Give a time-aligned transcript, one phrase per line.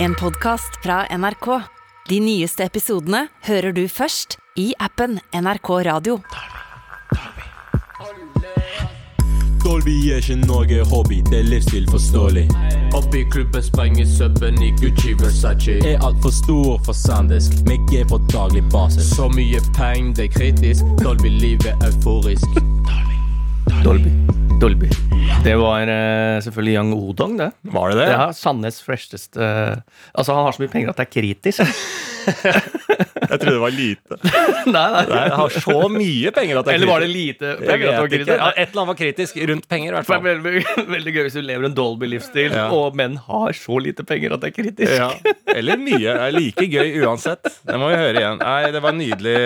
[0.00, 1.62] En podkast fra NRK.
[2.08, 6.20] De nyeste episodene hører du først i appen NRK Radio.
[9.64, 12.46] Dolby er ikke noe hobby, det er livsstil forståelig.
[12.94, 15.80] Oppi klubben sprenger subben i Gucci Versace.
[15.82, 19.10] Er altfor stor for sandisk, med G på daglig basis.
[19.16, 20.94] Så mye penger, det er kritisk.
[21.02, 22.62] Dolby-livet er euforisk.
[23.82, 24.14] Dolby.
[24.62, 24.94] Dolby.
[25.48, 27.50] Det var uh, selvfølgelig Yang Odong, det.
[27.72, 28.08] Var det det?
[28.12, 29.40] Ja, Sandnes fresheste
[30.12, 31.64] Altså, han har så mye penger at det er kritisk.
[33.28, 34.16] Jeg trodde det var lite.
[34.74, 35.02] nei, nei.
[35.08, 36.82] Jeg har så mye penger at det er kritisk.
[36.82, 38.32] Eller var det lite penger at det var kritisk?
[38.32, 40.24] Ja, Et eller annet var kritisk rundt penger, i hvert er fall.
[40.24, 42.66] veldig, veldig gøy hvis du lever en Dolby-livsstil, Ja.
[42.74, 44.94] og menn har så lite penger at det er kritisk.
[44.96, 45.08] Ja.
[45.54, 46.00] Eller mye.
[46.00, 47.48] Det er like gøy uansett.
[47.68, 48.40] Det må vi høre igjen.
[48.42, 49.36] Nei, det var nydelig.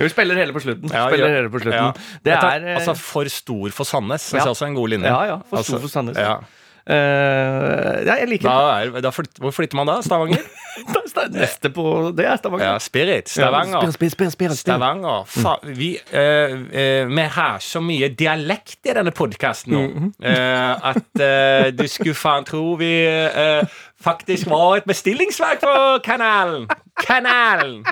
[0.00, 0.92] Vi spiller hele på slutten.
[0.92, 2.00] Ja, hele på slutten.
[2.22, 5.08] Det er, tar- eh, altså For stor for Sandnes, Det er også en god linje.
[5.12, 6.18] Ja, ja, for Altså, stor for Sandnes.
[6.18, 6.40] Ja.
[6.82, 10.00] Uh, ja, jeg liker Da er, da flyt, hvor flytter man da?
[10.02, 10.42] Stavanger?
[11.30, 11.84] Neste på
[12.16, 12.66] det er Stavanger.
[12.72, 13.28] Ja, Spirit.
[13.30, 13.84] Stavanger.
[13.84, 14.72] Ja, spirit, spirit, spirit, spir.
[14.72, 15.22] Stavanger.
[15.30, 19.82] Fa vi, uh, uh, vi har så mye dialekt i denne podkasten nå
[20.26, 23.62] eh, at eh, du skulle faen tro vi eh,
[24.02, 26.66] faktisk var et bestillingsverk på kanalen.
[27.06, 27.84] Kanalen.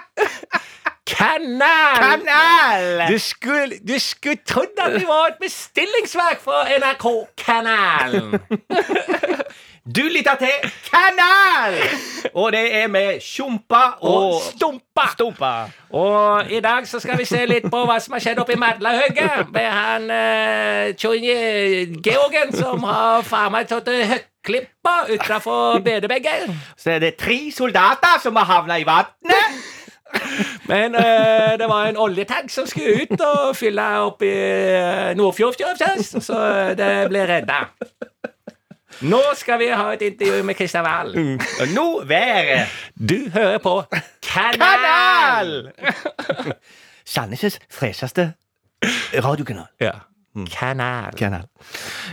[1.11, 1.97] Kanal!
[1.99, 3.13] Kanal!
[3.13, 8.35] Du skulle, du skulle trodd at vi var et bestillingsverk for NRK-kanalen.
[9.97, 11.75] Du lytter til Kanal!
[12.35, 15.07] Og det er med Tjompa og Og Stumpa.
[15.13, 15.53] Stumpa.
[15.91, 18.61] Og i dag så skal vi se litt på hva som har skjedd oppe i
[18.61, 20.93] Madlahauget med han uh,
[22.05, 26.55] Georgen som har faen meg tatt høkklippa utafor bedebeggen.
[26.77, 29.65] Så er det tre soldater som har havna i vannet.
[30.71, 35.59] Men eh, det var en oljetank som skulle ut og fylle opp i uh, Nordfjord,
[36.23, 36.41] så
[36.79, 37.65] det ble redda.
[39.01, 41.41] Nå skal vi ha et intervju med Kristian Valen.
[41.63, 42.69] Og nå været.
[42.99, 43.79] Du hører på
[44.23, 45.71] Kanal!
[47.15, 48.33] Sandnes' fresheste
[49.25, 49.67] radiokanal.
[49.81, 49.91] Ja.
[50.51, 51.17] Kanal.
[51.19, 51.49] Kanal.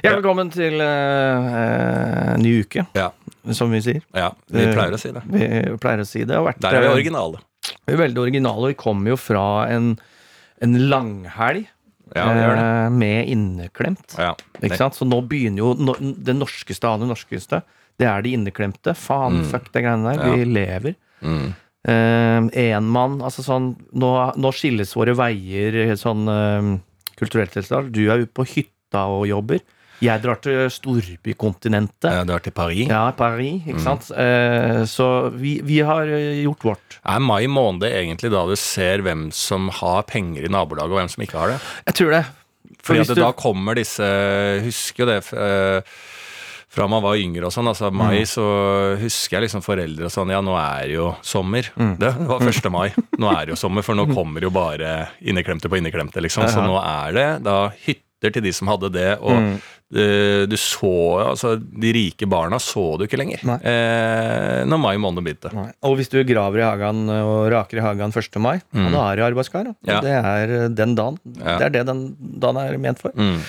[0.03, 3.09] Ja, velkommen til eh, eh, ny uke, Ja.
[3.52, 4.02] som vi sier.
[4.16, 4.31] ja.
[4.50, 5.22] Vi pleier å si det.
[5.30, 6.40] Vi pleier å si det.
[6.63, 7.44] Der er vi eh, originale.
[7.88, 9.94] Veldig originale, og vi kommer jo fra en,
[10.64, 11.66] en langhelg
[12.16, 12.64] Ja, det det.
[12.64, 14.16] eh, med inneklemt.
[14.18, 14.34] Ja.
[14.62, 14.96] Ikke sant?
[14.96, 17.62] Så nå begynner jo no, det norskeste av det norskeste.
[17.98, 18.94] Det er de inneklemte.
[18.96, 20.36] Faen, fuck de greiene der.
[20.38, 20.96] Vi lever.
[21.26, 21.48] Mm.
[21.88, 26.72] Eh, en mann, altså sånn nå, nå skilles våre veier sånn eh,
[27.20, 27.92] kulturelt sett.
[27.96, 29.64] Du er ute på hytta og jobber.
[30.03, 32.09] Jeg drar til storbykontinentet.
[32.13, 32.88] Jeg drar til Paris.
[32.91, 34.09] Ja, Paris, ikke sant.
[34.13, 37.00] Eh, så vi, vi har eh, gjort vårt.
[37.08, 41.09] Er mai måned egentlig da du ser hvem som har penger i nabolaget, og hvem
[41.16, 41.57] som ikke har det?
[41.90, 42.24] Jeg tror det.
[42.78, 44.06] For Fordi at du- da kommer disse
[44.63, 45.81] Husker jo det eh,
[46.78, 47.68] fra man var yngre og sånn.
[47.72, 48.44] altså Mai så
[49.02, 51.72] husker jeg liksom foreldre og sånn Ja, nå er jo sommer.
[51.97, 52.69] Det var 1.
[52.69, 52.91] mai.
[53.18, 56.46] Nå er det jo sommer, for nå kommer jo bare inneklemte på inneklemte, liksom.
[56.53, 57.57] Så nå er det da
[58.18, 59.38] hytter til de som hadde det, og
[59.94, 60.90] eh, du så
[61.28, 63.58] Altså, de rike barna så du ikke lenger Nei.
[63.62, 65.52] eh, når mai måned begynte.
[65.54, 65.70] Nei.
[65.86, 68.40] Og hvis du graver i hagen og raker i hagen 1.
[68.42, 69.70] mai, og da er du arbeidskar.
[69.88, 70.02] Ja.
[70.02, 71.20] det er eh, den dagen.
[71.38, 71.58] Ja.
[71.62, 72.04] Det er det den
[72.42, 73.14] dagen er ment for.
[73.16, 73.42] Mm.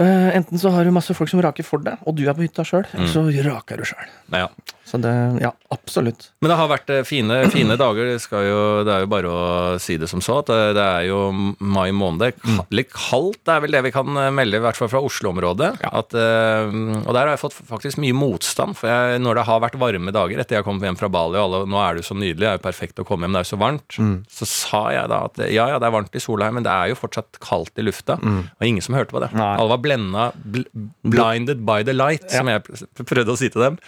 [0.00, 2.46] Eh, enten så har du masse folk som raker for deg, og du er på
[2.46, 3.08] hytta sjøl, mm.
[3.12, 4.12] så raker du sjøl.
[4.32, 4.48] Ja.
[4.90, 6.30] Så det Ja, absolutt.
[6.42, 8.08] Men det har vært eh, fine, fine dager.
[8.10, 9.42] Det, skal jo, det er jo bare å
[9.82, 10.40] si det som så.
[10.42, 11.20] At det, det er jo
[11.62, 12.40] mai måned.
[12.74, 15.70] Litt kaldt det er vel det vi kan eh, melde, i hvert fall fra Oslo-området.
[15.86, 16.74] At, eh,
[17.04, 18.76] Og der har jeg fått faktisk mye motstand.
[18.80, 21.46] For jeg, når det har vært varme dager etter jeg kom hjem fra Bali, og
[21.46, 23.42] alle, nå er det jo så nydelig, det er jo perfekt å komme hjem, det
[23.42, 24.00] er jo så varmt,
[24.40, 26.90] så sa jeg da at ja, ja, det er varmt i Solheim, men det er
[26.90, 28.18] jo fortsatt kaldt i lufta.
[28.18, 29.30] Og ingen som hørte på det.
[29.36, 29.52] Nei.
[29.54, 30.62] Alle var blenda, bl
[31.10, 33.78] blinded by the light, som jeg pr- prøvde å si til dem.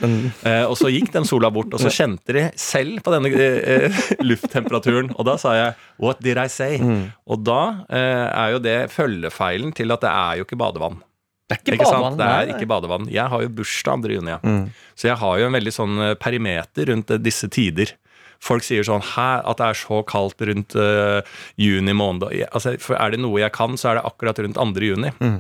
[0.43, 4.03] Eh, og så gikk den sola bort, og så kjente de selv på denne eh,
[4.31, 5.15] lufttemperaturen.
[5.17, 6.81] Og da sa jeg 'what did I say?'
[7.27, 11.01] Og da eh, er jo det følgefeilen til at det er jo ikke badevann.
[11.49, 12.17] Det er ikke, Ikke badevann.
[12.19, 13.09] Det er nei, ikke badevann.
[13.13, 14.13] Jeg har jo bursdag 2.
[14.17, 14.39] juni, ja.
[14.43, 14.71] Mm.
[14.97, 17.93] så jeg har jo en veldig sånn eh, perimeter rundt eh, disse tider.
[18.43, 21.21] Folk sier sånn at det er så kaldt rundt uh,
[21.55, 22.25] juni måned.
[22.51, 24.83] Altså, er det noe jeg kan, så er det akkurat rundt 2.
[24.83, 25.13] juni.
[25.23, 25.37] Mm.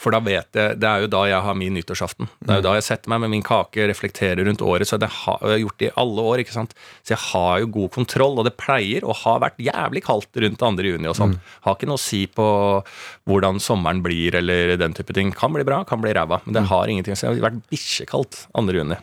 [0.00, 2.28] For da vet jeg, Det er jo da jeg har min nyttårsaften.
[2.40, 4.88] Det er jo da jeg setter meg med min kake, reflekterer rundt året.
[4.90, 6.42] Så det har jeg har gjort det i alle år.
[6.42, 6.74] ikke sant?
[7.04, 10.58] Så jeg har jo god kontroll, og det pleier å ha vært jævlig kaldt rundt
[10.58, 10.72] 2.
[10.82, 11.38] juni og sånn.
[11.64, 12.46] Har ikke noe å si på
[13.28, 15.32] hvordan sommeren blir eller den type ting.
[15.32, 17.26] Kan bli bra, kan bli ræva, men det har ingenting å si.
[17.26, 18.72] Det har vært bikkjekaldt 2.
[18.74, 18.98] juni.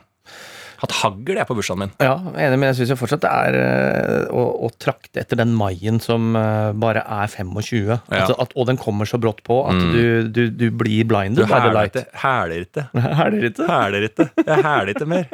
[0.81, 1.91] Hatt hagl jeg på bursdagen min.
[2.01, 5.51] Ja, er enig, men jeg syns fortsatt det er eh, å, å trakte etter den
[5.53, 7.91] maien som eh, bare er 25.
[7.91, 7.99] Ja.
[8.09, 11.45] Altså, at, og den kommer så brått på at du, du, du blir Du blinded
[11.45, 12.05] the hæler ikke.
[12.23, 12.87] Hæler ikke.
[13.21, 13.67] Er ikke?
[13.69, 14.29] Hæler ikke.
[14.41, 15.25] Jeg hæler ikke mer.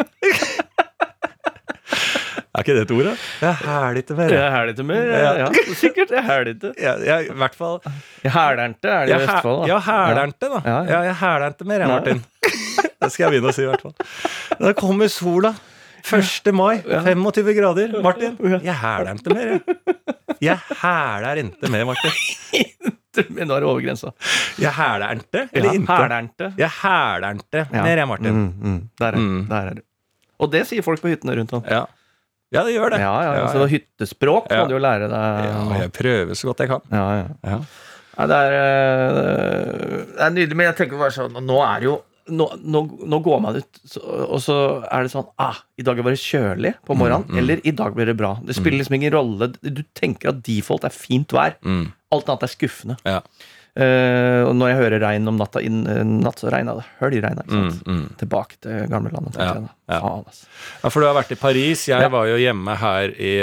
[2.58, 3.14] ikke det et ord, da?
[3.46, 4.32] Jeg hæler ikke mer.
[4.34, 5.04] Jeg hæler ikke mer.
[5.14, 5.48] Ja, Ja.
[5.80, 6.12] sikkert.
[6.12, 6.74] Jeg hæler ikke.
[6.82, 7.80] Jeg, jeg, I hvert fall
[8.24, 9.68] Jeg hælernte, er det i Vestfold, da.
[9.72, 10.62] Ja, hælernte, da.
[10.92, 12.24] Ja, jeg hælernte mer, jeg, Martin.
[13.02, 13.96] Det skal jeg begynne å si, i hvert fall.
[14.62, 15.54] Da kommer sola.
[16.08, 16.52] 1.
[16.56, 17.96] mai, 25 grader.
[18.06, 19.98] Martin, jeg hæler ikke mer, jeg.
[20.46, 22.14] Jeg hæler ikke mer, Martin.
[23.34, 24.12] Men nå er det over grensa.
[24.62, 26.50] Jeg hæler ikke, eller Ja, ikke?
[26.62, 28.38] Jeg hæler ikke mer, jeg, Martin.
[28.38, 29.46] Mm, mm, der, er, Mm.
[29.50, 29.84] der er det.
[30.40, 31.64] Og det sier folk på hyttene rundt om.
[31.66, 31.84] Ja.
[32.54, 33.00] ja, det gjør det.
[33.02, 35.46] Ja, ja, ja, Så hyttespråk må du jo lære deg.
[35.50, 36.82] Ja, jeg prøver så godt jeg kan.
[36.94, 37.28] Ja, ja.
[37.52, 37.60] Ja.
[38.18, 41.86] Ja, det, er, eh, det er nydelig, men jeg tenker bare sånn Nå er det
[41.86, 41.98] jo
[42.30, 44.56] nå, nå, nå går man ut, så, og så
[44.92, 47.42] er det sånn ah, I dag var det kjølig på morgenen, Mm, mm.
[47.44, 48.36] eller i dag blir det bra.
[48.44, 49.52] Det spiller liksom ingen rolle.
[49.62, 51.56] Du tenker at default er fint vær.
[51.64, 51.86] Mm.
[52.12, 52.98] Alt annet er skuffende.
[53.08, 53.22] Ja.
[53.78, 56.86] Uh, og når jeg hører regn om natta inn, eh, natt, så regna det.
[56.98, 57.44] Høljregna.
[57.46, 58.00] Mm, mm.
[58.18, 59.36] Tilbake til gamlelandet.
[59.38, 60.00] Ja, ja.
[60.02, 60.48] Faen, altså.
[60.82, 61.84] Ja, for du har vært i Paris.
[61.92, 62.10] Jeg Ja.
[62.10, 63.36] var jo hjemme her i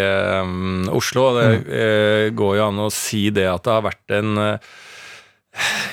[0.43, 1.29] um, Oslo.
[1.31, 4.75] og Det uh, går jo an å si det at det har vært en uh,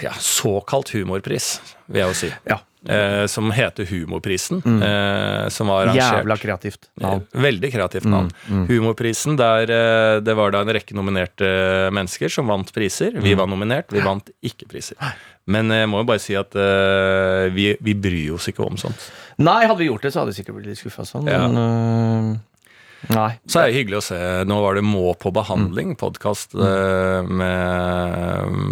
[0.02, 2.32] ja, såkalt humorpris, vil jeg jo si.
[2.50, 2.58] Ja.
[2.90, 4.58] Eh, som heter Humorprisen.
[4.66, 7.28] Eh, som var arrangert Jævla kreativt navn.
[7.38, 8.32] Veldig kreativt navn.
[8.70, 11.52] Humorprisen, der eh, det var da en rekke nominerte
[11.94, 13.14] mennesker som vant priser.
[13.22, 14.98] Vi var nominert, vi vant ikke priser.
[15.46, 19.12] Men jeg må jo bare si at eh, vi, vi bryr oss ikke om sånt.
[19.42, 21.46] Nei, hadde vi gjort det, så hadde vi sikkert blitt litt skuffa sånn, Ja.
[21.48, 22.40] men eh,
[23.10, 23.32] Nei.
[23.50, 24.20] Så er det hyggelig å se.
[24.46, 26.54] Nå var det Må på behandling, podkast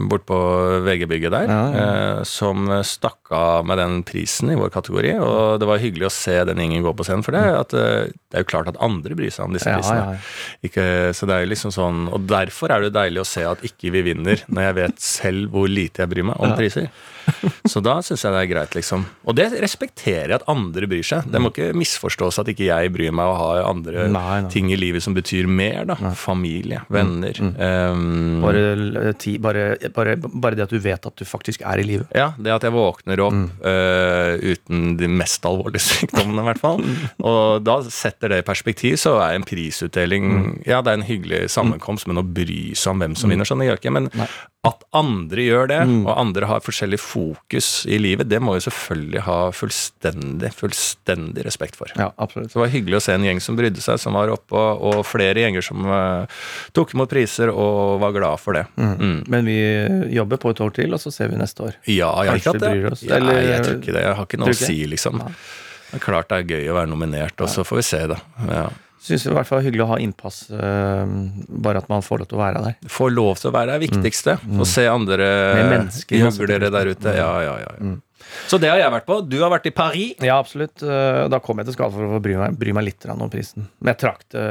[0.09, 0.37] bort på
[0.85, 2.23] VG-bygget der, Ja, ja.
[2.27, 5.15] som stakk av med den prisen i vår kategori.
[5.23, 8.09] Og det var hyggelig å se den gjengen gå på scenen, for det, at, eh,
[8.29, 9.97] det er jo klart at andre bryr seg om disse prisene.
[9.97, 10.17] ja, ja.
[10.63, 10.85] Ikke,
[11.15, 13.91] så det er jo liksom sånn, Og derfor er det deilig å se at ikke
[13.91, 16.89] vi vinner, når jeg vet selv hvor lite jeg bryr meg om priser.
[17.67, 19.05] Så da syns jeg det er greit, liksom.
[19.29, 21.27] Og det respekterer jeg at andre bryr seg.
[21.29, 24.49] Det må ikke misforstås at ikke jeg bryr meg og har andre Nei, nei.
[24.51, 25.95] ting i livet som betyr mer, da.
[26.15, 27.39] Familie, venner.
[27.39, 31.85] Um, Bare, ti, bare, bare, bare det at du vet at du faktisk er i
[31.87, 32.05] live.
[32.15, 33.49] ja, det at jeg våkner opp Mm.
[33.63, 36.79] uh, uten de mest alvorlige sykdommene, i hvert fall.
[36.81, 36.95] Mm.
[37.23, 40.63] Og da setter det i perspektiv, så er en prisutdeling Mm.
[40.67, 43.59] Ja, det er en hyggelig sammenkomst, men å bry seg om hvem som vinner, sånn
[43.63, 43.91] det gjør ikke.
[43.95, 44.27] Men Nei.
[44.67, 46.05] at andre gjør det, Mm.
[46.07, 51.75] og andre har forskjellig fokus i livet, det må jo selvfølgelig ha fullstendig, fullstendig respekt
[51.79, 51.87] for.
[51.95, 52.51] Ja, absolutt.
[52.53, 54.57] Det var hyggelig å se en gjeng som brydde seg, som var oppe,
[54.89, 56.41] og, flere gjenger som uh,
[56.75, 58.65] tok imot priser og var glad for det.
[58.79, 59.23] Mm.
[59.29, 59.59] Men vi
[60.15, 61.79] jobber på et år til, og så ser vi neste år.
[61.85, 62.73] Ja, jeg Kanskje ikke det.
[62.75, 64.03] bryr oss, Ja, eller- jeg tror ikke det.
[64.03, 65.23] Jeg har ikke noe å si, liksom.
[65.23, 65.31] Ja.
[65.89, 68.19] Det er klart det er gøy å være nominert, og så får vi se, da.
[68.49, 68.67] Ja.
[68.99, 71.05] Syns i hvert fall hyggelig å ha innpass, eh,
[71.47, 72.75] bare at man får lov til å være der.
[72.91, 74.35] Få lov til å være det er viktigste.
[74.59, 75.29] Å se andre
[76.11, 77.15] juglere der ute.
[77.15, 77.71] Ja, ja, ja.
[77.79, 77.95] ja.
[78.49, 79.19] Så det har jeg vært på.
[79.29, 80.15] Du har vært i Paris.
[80.25, 80.83] Ja, absolutt.
[80.83, 83.69] Eh, Da kom jeg til skade for å bry meg, bry meg litt om prisen.
[83.79, 84.43] Men jeg trakk det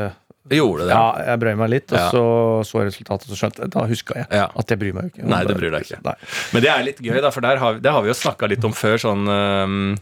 [0.48, 0.94] Gjorde det?
[0.96, 2.22] Ja, jeg brøy meg litt, og så
[2.64, 4.46] så resultatet, og så skjønte jeg Da huska jeg Ja.
[4.56, 5.26] at jeg bryr meg ikke.
[5.28, 6.00] Nei, det bryr deg ikke.
[6.04, 6.14] Nei.
[6.54, 8.64] Men det er litt gøy, da, for der har, det har vi jo snakka litt
[8.64, 8.96] om før.
[8.96, 9.96] sånn Um,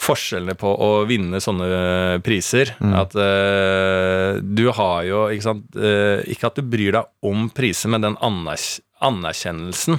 [0.00, 2.70] Forskjellene på å vinne sånne priser.
[2.80, 7.92] At uh, du har jo ikke sant uh, Ikke at du bryr deg om priser,
[7.92, 9.96] men den anerkjennelsen anerkjennelsen.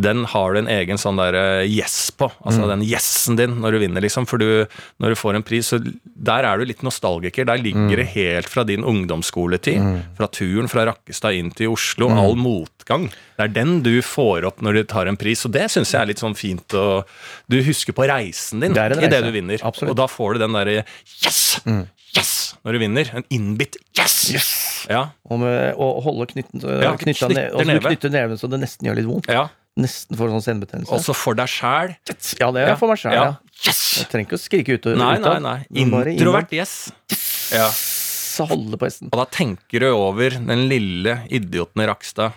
[0.00, 2.30] Den har du en egen sånn der øh, yes på.
[2.48, 4.24] Altså den yessen din når du vinner, liksom.
[4.24, 4.64] For du,
[5.02, 7.44] når du får en pris, så der er du litt nostalgiker.
[7.44, 9.84] Der ligger det helt fra din ungdomsskoletid.
[10.16, 12.08] Fra turen fra Rakkestad inn til Oslo.
[12.08, 13.10] All motgang.
[13.36, 16.00] Det er den du får opp når du tar en pris, og det syns jeg
[16.00, 16.72] er litt sånn fint.
[16.72, 17.04] Og
[17.52, 19.04] du husker på reisen din Det reise.
[19.04, 19.60] i det du vinner.
[19.60, 19.92] Absolutt.
[19.92, 20.78] Og da får du den derre
[21.20, 21.60] yes!
[22.16, 22.32] Yes!
[22.64, 23.12] Når du vinner.
[23.20, 24.86] En innbitt yes!
[24.88, 25.10] Ja.
[25.28, 29.12] Og med å holde knytten, Ja, knytta og knytter neven så det nesten gjør litt
[29.12, 29.28] vondt.
[29.28, 29.50] ja.
[29.80, 30.92] Nesten får sånn senebetennelse.
[30.92, 31.94] Også for deg sjæl.
[32.40, 33.14] Ja, det er for meg sjæl.
[33.16, 33.30] ja.
[33.64, 33.80] Yes!
[34.02, 35.58] Jeg trenger ikke å skrike ut og Nei, nei, nei.
[35.84, 36.90] Introvert yes.
[37.54, 37.68] Ja.
[37.72, 39.08] Så holde på hesten.
[39.12, 42.32] Og da tenker du over den lille idioten i Rakstad.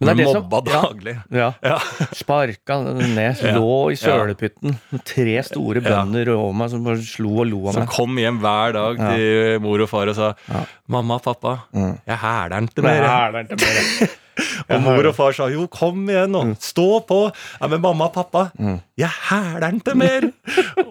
[0.00, 0.80] Men det er det som- Mobba ja.
[0.82, 1.14] daglig.
[1.32, 1.46] Ja.
[1.64, 1.78] Ja.
[2.12, 3.54] Sparka ned, Ja.
[3.56, 4.76] lå i sølepytten.
[5.04, 5.88] Tre store Ja.
[6.04, 7.86] bønder over meg som bare slo og lo av meg.
[7.86, 10.64] Som kom hjem hver dag til mor og far og sa Ja.
[10.88, 11.98] 'Mamma, pappa, Mm.
[12.06, 14.10] jeg hæler den til dere'.
[14.70, 17.32] Og mor og far sa 'jo, kom igjen nå, stå på'.
[17.60, 18.80] Ja, men mamma og pappa, Mm.
[18.98, 20.32] 'jeg hæler den til mer'.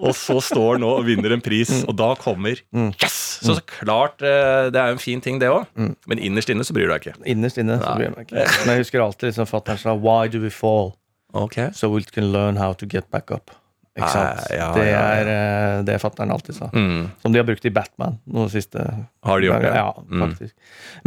[0.02, 1.86] og så står han nå og vinner en pris, Mm.
[1.90, 3.22] og da kommer 'yes'.
[3.46, 5.66] Så, så klart, eh, det er jo en fin ting, det òg.
[5.78, 5.96] Mm.
[6.08, 7.16] Men innerst inne så bryr du deg ikke.
[7.26, 8.48] Innerst inne så bryr jeg meg ikke.
[8.66, 10.96] Men jeg husker alltid liksom fatter'n sa 'Why do we fall?
[11.34, 11.70] Okay.
[11.74, 13.52] So we can learn how to get back up'.
[13.96, 14.40] Ikke sant?
[14.52, 16.68] Eh, ja, det er eh, det fatter'n alltid sa.
[16.76, 17.06] Mm.
[17.22, 18.82] Som de har brukt i Batman nå siste
[19.24, 19.72] Har de gjort det?
[19.76, 20.26] Ja, Mm.
[20.26, 20.54] faktisk.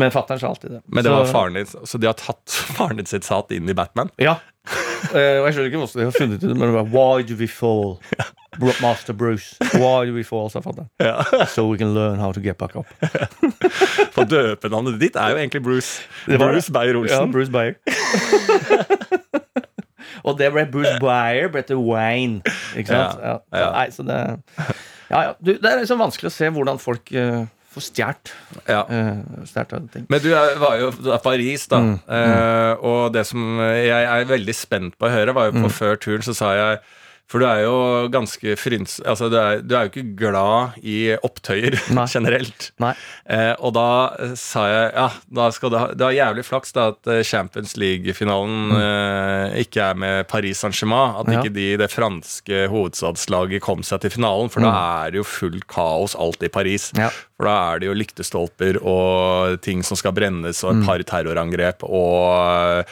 [0.00, 0.80] Men fatter'n sa alltid det.
[0.86, 3.68] Men det Så- var faren din, så de har tatt faren din sitt sat inn
[3.68, 4.08] i Batman?
[4.16, 4.38] Ja.
[5.14, 7.22] Eh, og jeg skjønner ikke hvordan de har funnet ut det, men det var 'Why
[7.28, 8.00] do we fall?'
[8.82, 10.48] Master Bruce, why do we fall?
[10.50, 10.88] sa fatter'n.
[10.98, 11.22] Ja.
[11.54, 12.86] So we can learn how to get back up.
[14.16, 16.00] For døpenavnet ditt er jo egentlig Bruce.
[16.26, 17.20] Bruce Beyer-Olsen.
[17.20, 17.76] Ja, Bruce Beyer.
[20.28, 20.64] Og det ble
[21.00, 22.42] Beyer ble til Wayne.
[22.76, 23.20] Ikke sant?
[23.24, 23.70] Ja, Ja.
[23.78, 24.18] Nei, så det
[25.08, 25.32] Ja, ja.
[25.40, 28.32] Du, det er liksom vanskelig å se hvordan folk uh, får stjålet
[28.68, 28.82] Ja.
[28.84, 30.04] uh.
[30.08, 31.80] Men du er, var jo da Paris, da.
[31.80, 35.64] Mm, Uh, og det som jeg er veldig spent på å høre, var jo Mm.
[35.64, 36.78] på før turen, så sa jeg
[37.28, 37.74] For du er jo
[38.08, 38.98] ganske fryns...
[39.04, 42.06] Altså, du er, du er jo ikke glad i opptøyer Nei.
[42.08, 42.70] generelt.
[42.80, 42.94] Nei.
[43.28, 43.84] Eh, og da
[44.16, 47.20] eh, sa jeg ja, da skal du ha Det er jævlig flaks da at eh,
[47.28, 51.18] Champions League-finalen eh, ikke er med Paris Saint-Germain.
[51.20, 51.34] At Mm.
[51.34, 51.40] Ja.
[51.44, 54.72] ikke de, det franske hovedstadslaget kom seg til finalen, for da
[55.04, 56.88] er det jo fullt kaos alt i Paris.
[56.96, 57.02] Mm.
[57.04, 57.10] Ja.
[57.38, 60.86] For da er det jo lyktestolper og ting som skal brennes, og et Mm.
[60.88, 62.84] par terrorangrep og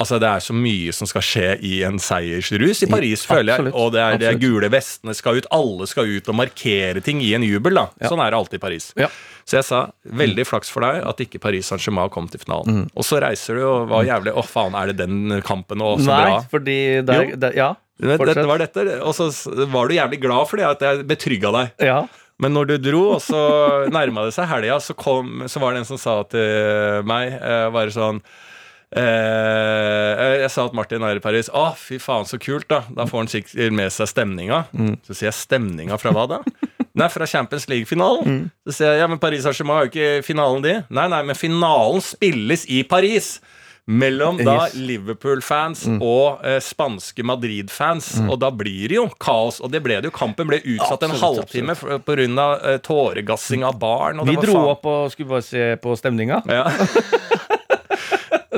[0.00, 3.52] Altså, det er så mye som skal skje i en seiersrus i Paris, Ja, føler
[3.52, 3.58] jeg.
[3.66, 3.79] absolutt.
[3.80, 5.48] Og det er de er gule vestene skal ut.
[5.54, 7.86] Alle skal ut og markere ting i en jubel, da.
[8.00, 8.10] Ja.
[8.12, 8.90] Sånn er det alltid i Paris.
[9.00, 9.08] Ja.
[9.48, 9.80] Så jeg sa
[10.20, 12.82] veldig flaks for deg at ikke Paris Saint-Germain kom til finalen.
[12.84, 12.88] Mm.
[12.94, 16.12] Og så reiser du og var jævlig Å, faen, er det den kampen og så
[16.12, 16.40] Nei, bra?
[16.52, 17.72] fordi der, der Ja.
[18.00, 19.26] Dette var dette, og så
[19.68, 21.82] var du jævlig glad for det, at jeg betrygga deg.
[21.84, 21.98] Ja.
[22.40, 23.40] Men når du dro, og så
[23.96, 27.92] nærma det seg helga, så, så var det en som sa til meg eh, bare
[27.92, 28.22] sånn
[28.96, 31.50] eh, Jeg sa at Martin er i Paris.
[31.52, 32.82] Å, fy faen, så kult, da.
[32.96, 34.64] Da får han sikkert med seg stemninga.
[35.06, 36.40] Så sier jeg stemninga fra hva da?
[36.98, 38.48] Nei, fra Champions League-finalen.
[38.66, 40.76] Så sier jeg ja, men Paris Argement har jo ikke finalen, de.
[40.90, 43.38] Nei, nei, men finalen spilles i Paris.
[43.90, 44.74] Mellom da Yes.
[44.86, 48.10] Liverpool-fans og eh, spanske Madrid-fans.
[48.30, 49.56] Og da blir det jo kaos.
[49.64, 50.14] Og det ble det jo.
[50.14, 51.96] Kampen ble utsatt en halvtime pga.
[52.06, 54.20] på grunn av eh, tåregassing av barn.
[54.22, 56.38] Vi det var dro faen- opp og skulle bare se på stemninga.
[56.52, 56.68] Ja,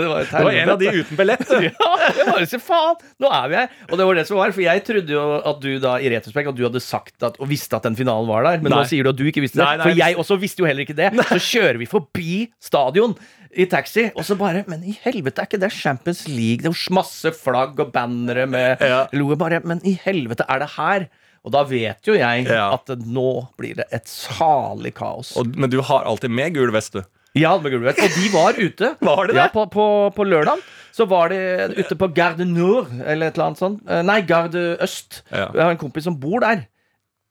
[0.02, 1.44] Det var, det var en av de uten billett.
[1.48, 1.68] du.
[1.82, 4.52] Ja, jeg bare sier faen, nå er vi her Og det var det som var,
[4.54, 7.48] for jeg trodde jo at du da i retrospekt At du hadde sagt at, og
[7.50, 9.64] visste at den finalen var der Men nå sier du at du ikke visste det
[9.66, 12.34] Nei, nei, For jeg jeg også visste jo heller ikke det Så kjører vi forbi
[12.62, 13.14] stadion
[13.52, 16.74] i taxi Og så bare, men i helvete er ikke det Champions League Det er
[16.74, 19.02] jo masse flagg og bannere med Ja.
[19.16, 21.06] logo bare, Men i helvete er det her
[21.44, 22.70] Og da vet jo jeg Ja.
[22.78, 23.28] at nå
[23.60, 27.02] blir det et salig kaos Og, men du har alltid med gul vest, du.
[27.38, 27.98] Ja, med gulvet.
[28.02, 28.92] Og de var ute.
[29.08, 29.40] Var det det?
[29.40, 29.86] Ja, på, på,
[30.16, 30.60] på lørdag
[30.92, 31.38] så var de
[31.78, 33.78] ute på Garde Nord, eller et eller annet sånt.
[33.88, 35.22] Eh, Nei, Garde Øst.
[35.32, 35.46] Ja.
[35.54, 36.66] Jeg har en kompis som bor der.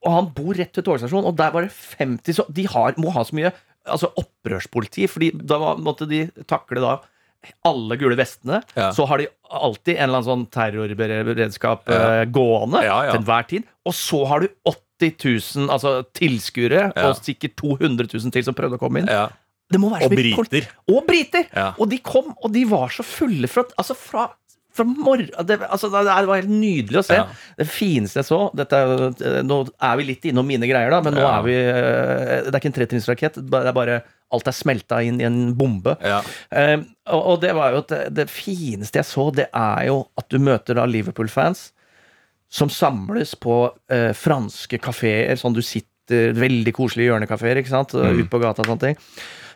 [0.02, 3.12] Og han bor rett ved togstasjonen, og der var det 50 Så de har, må
[3.14, 3.52] ha så mye
[3.86, 6.96] altså opprørspoliti, Fordi da måtte de takle da
[7.66, 8.64] alle gule vestene.
[8.78, 8.90] Ja.
[8.94, 12.02] Så har de alltid en eller annen sånn terrorberedskap Ja.
[12.22, 13.64] eh, gående til enhver tid.
[13.86, 15.14] Og så har du 80
[15.62, 19.10] 000 altså, tilskuere, og sikkert 200 000 til som prøvde å komme inn.
[19.72, 20.76] Det må være Og så mye folk- briter.
[20.92, 21.48] Og briter!
[21.56, 21.72] Ja.
[21.80, 24.28] Og de kom, og de var så fulle fra Altså, fra,
[24.78, 27.18] det, altså, det, var helt nydelig å se.
[27.20, 27.26] Ja.
[27.60, 28.78] Det fineste jeg så dette,
[29.26, 31.34] eh, Nå er vi litt innom mine greier, da, men nå Ja.
[31.40, 33.42] er vi eh, Det er ikke en tretrinnsrakett.
[33.52, 34.02] Det er bare
[34.32, 35.98] Alt er smelta inn i en bombe.
[36.00, 36.22] Ja.
[36.56, 36.78] Eh,
[37.12, 40.40] og, og det var jo det, det fineste jeg så, det er jo at du
[40.40, 41.72] møter da Liverpool-fans
[42.52, 43.58] som samles på
[43.92, 47.94] eh, franske kafeer, sånn du sitter Veldig koselige hjørnekafeer, ikke sant?
[47.96, 48.18] Mm.
[48.26, 48.98] Ut på gata og sånne ting.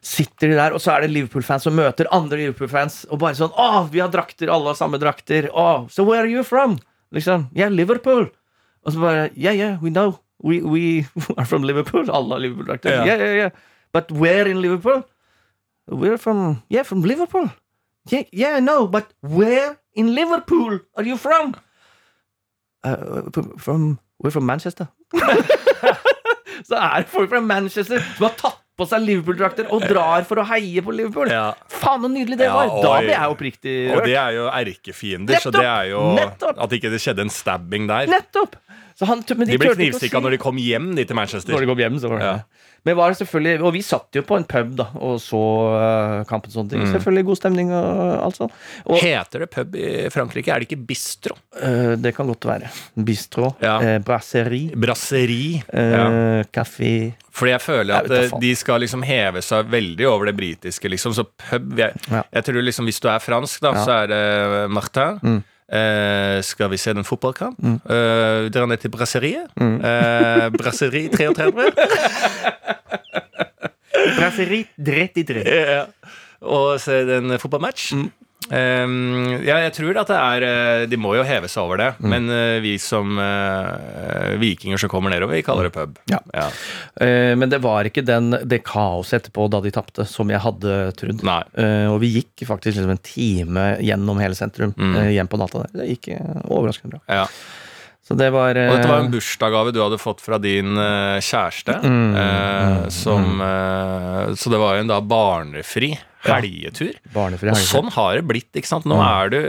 [0.05, 3.53] Sitter de der, og så er det Liverpool-fans som møter andre Liverpool-fans, og bare sånn
[3.57, 5.47] Å, vi har drakter, alle har samme drakter.
[5.49, 6.77] Å, so where are you from?
[7.15, 7.47] Liksom.
[7.57, 8.27] Yeah, Liverpool.
[8.85, 10.19] Og så bare Yeah, yeah, we know.
[10.43, 11.07] We, we
[11.39, 12.05] are from Liverpool.
[12.11, 12.91] Alle har Liverpool-drakter.
[12.91, 13.05] Yeah.
[13.05, 13.49] Yeah, yeah, yeah.
[13.95, 15.03] But where in Liverpool?
[15.87, 17.49] We're from Yeah, from Liverpool.
[18.11, 21.55] Yeah, yeah, I know, but where in Liverpool are you from?
[22.83, 24.87] Uh, from, from We're from Manchester.
[26.65, 30.41] Så er det folk fra Manchester som har tatt på seg Liverpool-drakter og drar for
[30.41, 31.31] å heie på Liverpool.
[31.31, 31.53] Ja.
[31.71, 32.73] Faen, så nydelig det Ja, var!
[32.83, 36.59] Da blir jeg oppriktig Og det er jo erkefiender, så det er jo Nettopp!
[36.65, 38.11] At ikke det skjedde en stabbing der.
[38.11, 38.57] Nettopp!
[38.95, 41.51] Så han, men De ble knivstikka når de kom hjem de til Manchester.
[41.51, 42.37] Når de kom hjem, så var det Ja.
[42.85, 45.39] Men var det selvfølgelig, og vi satt jo på en pub da og så
[45.73, 46.51] uh, kampen.
[46.51, 46.83] og sånne ting.
[46.93, 48.53] Selvfølgelig god stemning og alt sånt.
[48.85, 50.51] Og Heter det pub i Frankrike?
[50.53, 51.33] Er det ikke bistro?
[51.63, 52.69] uh, det kan godt være.
[53.03, 53.79] Bistro, Ja.
[53.81, 55.63] eh, brasserie, Brasseri.
[55.73, 56.43] eh, Ja.
[56.53, 60.37] kafé Fordi jeg føler at da eh, de skal liksom heve seg veldig over det
[60.37, 61.11] britiske, liksom.
[61.17, 62.21] Så pub jeg, Ja.
[62.31, 63.83] jeg tror liksom Hvis du er fransk, da, Ja.
[63.83, 65.19] så er det Martin.
[65.23, 65.43] Mm.
[65.65, 67.57] Eh, skal vi se den fotballkamp?
[67.59, 67.79] Mm.
[67.89, 69.49] Uh, drar ned til brasseriet.
[69.57, 71.71] Eh, brasseri 33.
[74.19, 75.41] Brasseri 33.
[75.49, 75.85] Ja.
[76.41, 77.93] Og se en fotballmatch.
[77.95, 78.11] Mm.
[78.45, 81.87] Um, ja, jeg tror at det er eh, De må jo heve seg over det,
[81.97, 82.09] Mm.
[82.11, 85.97] men uh, vi som uh, vikinger som kommer nedover, vi kaller det pub.
[86.11, 86.19] Ja.
[87.01, 90.77] Eh, men det var ikke den, det kaoset etterpå da de tapte, som jeg hadde
[90.99, 91.23] trodd.
[91.25, 94.95] Og vi gikk faktisk liksom en time gjennom hele sentrum Mm.
[95.15, 95.71] hjem på natta der.
[95.81, 96.11] Det gikk
[96.51, 97.01] overraskende bra.
[97.09, 97.25] Ja.
[98.05, 100.75] Så det var Og dette var en bursdagsgave du hadde fått fra din
[101.25, 101.79] kjæreste.
[101.81, 105.95] Mm, eh, som, eh, så det var jo en da barnefri
[106.27, 106.95] helgetur.
[107.13, 108.51] barnefri Og sånn har det blitt.
[108.53, 108.87] ikke sant?
[108.89, 109.41] Nå er du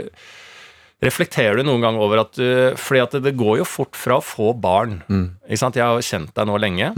[0.97, 4.23] Reflekterer du noen gang over at du Fordi at det, går jo fort fra å
[4.25, 5.03] få barn.
[5.45, 5.77] Ikke sant?
[5.77, 6.93] Jeg har jo kjent deg nå lenge.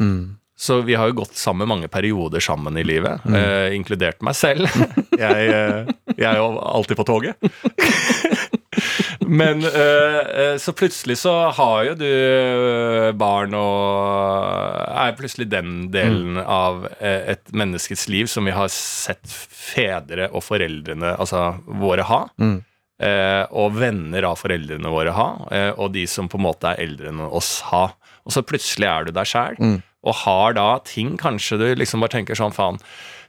[0.60, 4.68] Så vi har jo gått sammen mange perioder sammen i livet, eh, inkludert meg selv.
[5.24, 7.40] jeg, eh, jeg er jo alltid på toget.
[9.30, 16.40] Men eh, så plutselig så har jo du eh, barn og er plutselig den delen
[16.42, 22.24] av eh, et menneskets liv som vi har sett fedre og foreldrene, altså våre, ha.
[23.00, 26.82] Eh, og venner av foreldrene våre ha, uh, og de som på en måte er
[26.84, 27.86] eldre enn oss ha.
[28.28, 29.56] Og så plutselig er du deg sjæl,
[30.04, 32.82] og har da ting kanskje du liksom bare tenker sånn faen,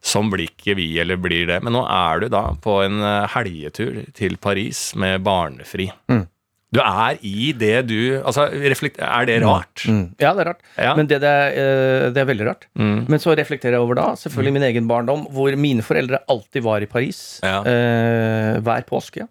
[0.02, 1.60] sånn blir ikke vi, eller blir det.
[1.64, 5.90] Men nå er du da på en eh, helgetur til Paris med barnefri.
[6.70, 9.82] Du er i det du Altså, er det rart?
[9.90, 10.04] Mm.
[10.22, 10.60] Ja, det er rart.
[10.78, 10.92] Ja.
[10.94, 12.68] Men det, det, er, eh, det er veldig rart.
[12.78, 13.06] Mm.
[13.10, 16.86] Men så reflekterer jeg over da, selvfølgelig min egen barndom, hvor mine foreldre alltid var
[16.86, 17.58] i Paris Ja.
[17.66, 19.26] eh, hver påske.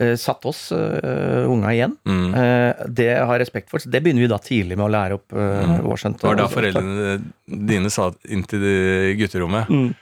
[0.00, 1.96] Eh, satt oss uh, unga igjen.
[2.08, 2.34] Mm.
[2.34, 3.82] Uh, det har respekt for.
[3.82, 6.22] Så det begynner vi da tidlig med å lære opp uh, vår skjønt.
[6.22, 7.18] Det var da foreldrene
[7.68, 8.64] dine sa inn til
[9.20, 9.68] gutterommet.
[9.68, 9.92] gutterommet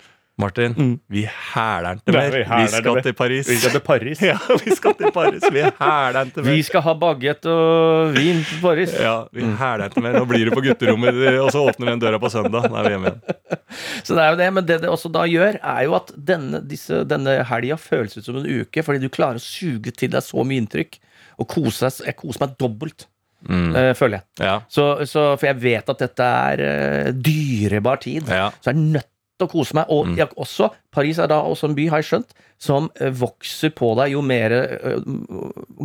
[0.41, 0.75] Martin,
[1.13, 2.35] vi hæler'n til mer.
[2.35, 3.49] vi Vi skal til Paris.
[3.49, 4.23] Vi skal til Paris.
[4.31, 5.47] Ja, vi skal til Paris.
[5.53, 6.51] Vi hæler'n til mer.
[6.51, 8.95] Vi skal ha bagett og vin til Paris.
[8.99, 10.19] Ja, vi hæler'n til mer.
[10.19, 12.67] Nå blir du på gutterommet, og så åpner vi den døra på søndag.
[12.71, 13.61] Da er vi hjemme igjen.
[14.03, 16.63] Så det er jo det, Men det det også da gjør, er jo at denne,
[16.67, 20.25] disse, denne helga føles ut som en uke, fordi du klarer å suge til deg
[20.25, 21.01] så mye inntrykk.
[21.41, 23.07] Og kose deg, jeg koser meg dobbelt,
[23.49, 24.27] eh, føler jeg.
[24.45, 24.57] Ja.
[24.73, 28.29] Så, så, for jeg vet at dette er uh, dyrebar tid.
[28.29, 28.51] Ja.
[28.61, 29.10] Så jeg er nødt
[29.47, 29.87] å kose meg.
[29.93, 33.71] Og jeg, også, Paris er da også en by, har jeg skjønt, som eh, vokser
[33.77, 34.99] på deg jo mer eh,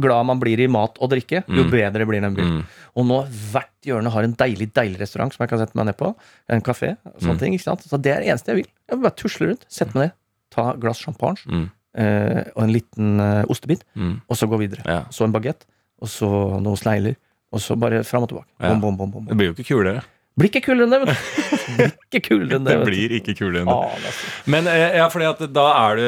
[0.02, 2.58] glad man blir i mat og drikke, jo bedre blir den byen.
[2.96, 3.22] Og nå
[3.52, 6.12] hvert hjørne har en deilig deilig restaurant som jeg kan sette meg ned på.
[6.52, 6.96] En kafé.
[7.22, 7.86] sånne ting, ikke sant?
[7.88, 8.70] Så det er det eneste jeg vil.
[8.90, 10.16] Jeg vil bare tusle rundt, sette meg ned,
[10.56, 11.70] ta glass champagne Mm.
[11.98, 14.22] eh, og en liten eh, ostebit, Mm.
[14.30, 14.84] og så gå videre.
[14.86, 15.04] Ja.
[15.12, 15.64] Så en bagett,
[16.02, 16.28] og så
[16.62, 17.16] noen snegler,
[17.54, 18.50] og så bare fram og tilbake.
[18.82, 19.26] Bom, bom, bom.
[19.30, 20.02] Det blir jo ikke kulere.
[20.36, 21.76] Blir ikke kulere enn det, vet du.
[21.78, 23.76] Blir ikke kulere enn det, Det blir ikke kulere enn det.
[23.76, 26.04] Ah, det så- Men eh, ja, fordi at da er du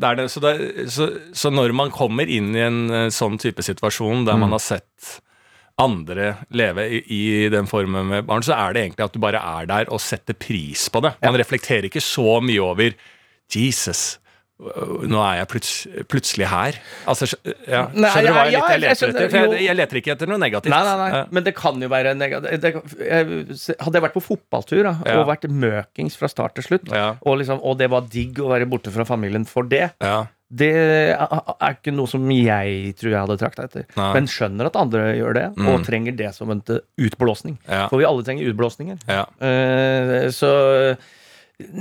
[0.00, 0.54] det er det, så, da,
[0.88, 4.62] så, så når man kommer inn i en eh, sånn type situasjon der man har
[4.64, 5.18] sett
[5.78, 9.42] andre leve i, i den formen med barn, så er det egentlig at du bare
[9.60, 11.12] er der og setter pris på det.
[11.20, 12.94] Man reflekterer ikke så mye over
[13.52, 14.16] Jesus.
[14.56, 15.70] Nå er jeg pluts
[16.08, 16.78] plutselig her.
[17.10, 17.26] Altså,
[17.68, 17.82] ja.
[17.92, 19.34] Skjønner du hva jeg, ja, jeg leter etter?
[19.36, 20.72] Jeg, jeg leter ikke etter noe negativt.
[20.72, 21.24] Nei, nei, nei.
[21.36, 22.64] Men det kan jo være negativt.
[23.04, 25.18] Hadde jeg vært på fotballtur da, Ja.
[25.20, 28.68] og vært møkings fra start til slutt, og, liksom, og det var digg å være
[28.70, 30.22] borte fra familien for det, Ja.
[30.48, 33.84] det er ikke noe som jeg tror jeg hadde trakta etter.
[33.98, 37.58] Men skjønner at andre gjør det, og trenger det som en eh, utblåsning.
[37.90, 39.04] For vi alle trenger utblåsninger.
[39.10, 40.96] Eh, så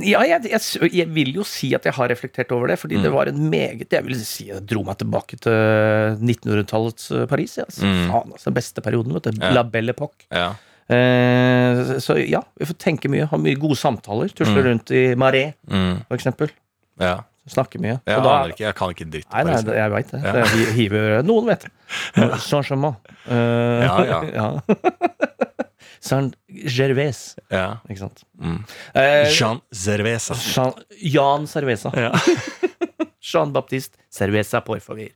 [0.08, 2.82] ja, jeg, jeg, jeg vil jo si at jeg har reflektert over det, Mm.
[2.86, 5.52] fordi det var en meget Jeg vil si jeg dro meg tilbake til
[6.24, 7.58] 1900-tallets eh, Paris.
[7.58, 7.66] Ja.
[7.84, 8.08] Mm.
[8.12, 9.32] Faen, altså, beste perioden, vet du.
[9.36, 9.44] Mm.
[9.44, 9.52] Ja.
[9.58, 10.28] La Belle Époque.
[10.32, 10.54] Ja.
[10.88, 14.30] Eh, så ja, vi får tenke mye, ha mye gode samtaler.
[14.38, 16.06] Tusle rundt i Marais, Mm.
[16.08, 16.50] for eksempel.
[17.00, 17.18] ja.
[17.48, 18.00] Snakke mye.
[18.08, 18.64] Jeg da- aner ikke.
[18.66, 19.28] Jeg kan ikke dritt.
[19.32, 20.22] Nei, nei, det- jeg veit det.
[20.24, 20.32] Ja.
[20.34, 21.72] Jeg hiver Noen vet det.
[22.42, 22.96] Saint-Germain.
[23.30, 24.22] Eh, Ja, ja.
[24.40, 24.48] ja.
[26.06, 27.80] Saint-Gervais, Ja.
[27.90, 28.24] ikke sant.
[28.40, 28.60] Mm.
[28.94, 30.38] Eh, Jean Cerveza.
[30.54, 31.92] Jean, Jan Cerveza.
[31.96, 32.12] Ja.
[33.26, 35.08] Jean-Baptiste Cerveza, por favor.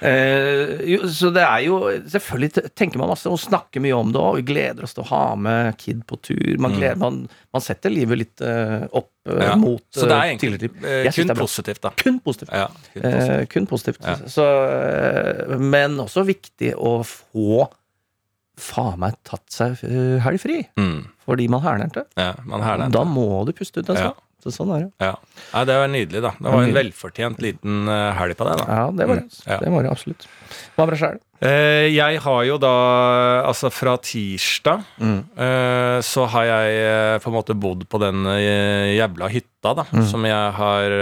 [0.00, 4.20] Eh, jo, så det er jo Selvfølgelig tenker man masse og snakker mye om det,
[4.22, 6.52] og vi gleder oss til å ha med kid på tur.
[6.62, 9.42] Man, gleder, man, man setter livet litt uh, opp Mm.
[9.44, 9.56] Ja.
[9.60, 11.90] mot Så det er eh, egentlig kun er positivt, da.
[12.00, 12.52] Kun positivt.
[12.54, 13.50] Ja, kun positivt.
[13.52, 14.06] Kun positivt.
[14.32, 14.46] Så,
[15.60, 17.66] men også viktig å få
[18.58, 20.60] faen meg tatt seg eh, helg fri.
[20.80, 21.06] Mm.
[21.28, 22.08] Fordi man hæler til.
[22.18, 22.90] Ja, man.
[22.94, 24.12] Da må du puste ut en Ja.
[24.38, 24.90] Så sånn er det.
[25.02, 25.14] Ja.
[25.52, 26.30] ja det var nydelig, da.
[26.38, 28.66] Det var en velfortjent liten eh, helg på deg, da.
[28.70, 29.24] Ja, det var det.
[29.26, 29.48] Mm.
[29.50, 29.56] Ja.
[29.64, 30.28] Det var det absolutt.
[30.76, 31.18] Hva med deg sjæl?
[31.38, 32.70] Eh, jeg har jo da,
[33.46, 35.18] altså fra tirsdag, Mm.
[35.38, 40.52] eh, så har jeg på en måte bodd på den jævla hytta, da, som jeg
[40.58, 40.94] har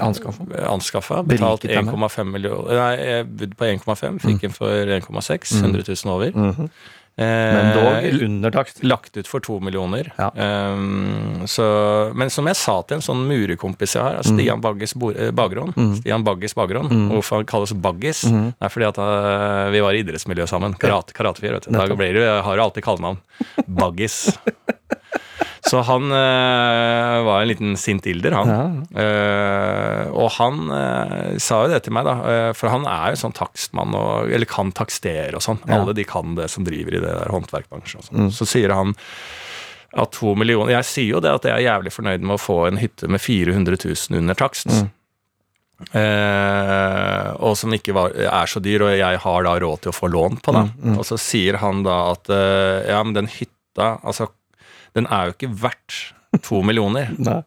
[0.00, 0.44] Anskaffa.
[0.72, 1.22] anskaffa.
[1.26, 4.68] Betalt 1,5 millioner Nei, jeg bodde på 1,5, fikk den for
[5.00, 5.56] 1,6.
[5.60, 6.32] 100 000 over.
[6.36, 6.70] Mhm.
[7.16, 8.82] Eh, Men dog under takst.
[8.84, 10.08] Lagt ut for to millioner.
[10.16, 10.30] Ja.
[10.72, 11.64] Um, så,
[12.16, 14.28] men som jeg sa til en sånn murekompis jeg har, Mm.
[14.30, 16.88] Stian Bagges eh, Bagron Stian Bagges Bagron.
[17.10, 18.24] Hvorfor han kalles Baggis?
[18.24, 18.50] Mm.
[18.56, 20.74] Det er fordi at uh, vi var i idrettsmiljø sammen.
[20.80, 21.60] Karate, karatefyr.
[21.60, 21.70] du.
[21.76, 23.20] Da blir du, har jo alltid kallenavn.
[23.66, 24.22] Baggis.
[25.70, 28.50] Så han eh, var en liten sint ilder, han.
[28.50, 28.62] Ja.
[28.90, 33.20] Uh, og han uh, sa jo det til meg, da, Uh, for han er jo
[33.22, 35.60] sånn takstmann, og, eller kan takstere og sånn.
[35.64, 35.78] Ja.
[35.78, 38.02] Alle de kan det som driver i det der håndverkbransjen.
[38.02, 38.32] Og sånn.
[38.34, 38.96] Så sier han
[39.90, 42.58] at to millioner Jeg sier jo det at jeg er jævlig fornøyd med å få
[42.68, 44.70] en hytte med 400 000 under takst.
[45.96, 49.96] Eh, og som ikke var, er så dyr, og jeg har da råd til å
[49.96, 50.54] få lån på.
[50.54, 50.66] da.
[50.94, 54.30] Og så sier han da at ja, men den hytta, altså,
[54.94, 55.98] den er jo ikke verdt
[56.46, 57.10] to millioner.
[57.18, 57.40] Nei.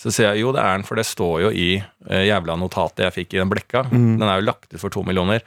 [0.00, 3.02] Så sier jeg jo, det er den, for det står jo i eh, jævla notatet
[3.04, 3.82] jeg fikk i den blekka.
[3.92, 5.42] Den er jo lagt ut for to millioner.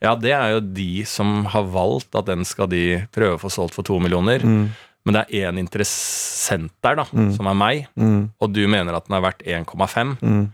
[0.00, 3.50] Ja, det er jo de som har valgt at den skal de prøve å få
[3.52, 4.40] solgt for to millioner.
[5.04, 7.04] Men det er én interessent der, da,
[7.36, 8.30] som er meg, Mm.
[8.40, 10.16] og du mener at den er verdt 1,5.
[10.24, 10.46] Mm.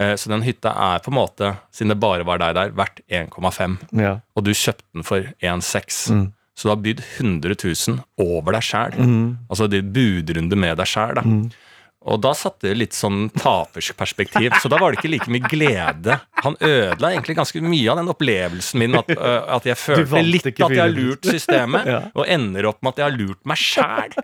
[0.00, 3.00] Eh, Så den hytta er på en måte, siden det bare var deg der, verdt
[3.08, 3.76] 1,5.
[3.92, 4.20] Ja.
[4.36, 6.10] Og du kjøpte den for 1,6.
[6.12, 6.26] Mm.
[6.56, 8.94] Så du har bydd 100 000 over deg sjæl.
[8.96, 9.24] Mm.
[9.52, 11.18] Altså det budrunde med deg sjæl.
[11.20, 11.24] da.
[12.06, 14.52] Og da satte det litt sånn tapersk perspektiv.
[14.62, 16.14] Så da var det ikke like mye glede.
[16.44, 20.60] Han ødela egentlig ganske mye av den opplevelsen min, at, at jeg følte litt at
[20.62, 21.98] jeg har lurt systemet, Ja.
[22.14, 24.14] og ender opp med at jeg har lurt meg sjæl.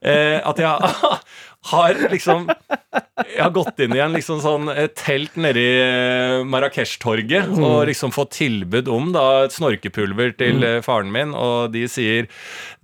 [0.00, 0.94] Eh, at jeg
[1.70, 6.44] har liksom Jeg har gått inn i en liksom sånn et telt nede i eh,
[6.50, 10.84] Marrakech-torget og liksom fått tilbud om da et snorkepulver til mm.
[10.86, 12.28] faren min, og de sier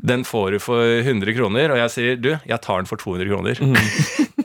[0.00, 3.28] 'den får du for 100 kroner', og jeg sier 'du, jeg tar den for 200
[3.28, 3.60] kroner'.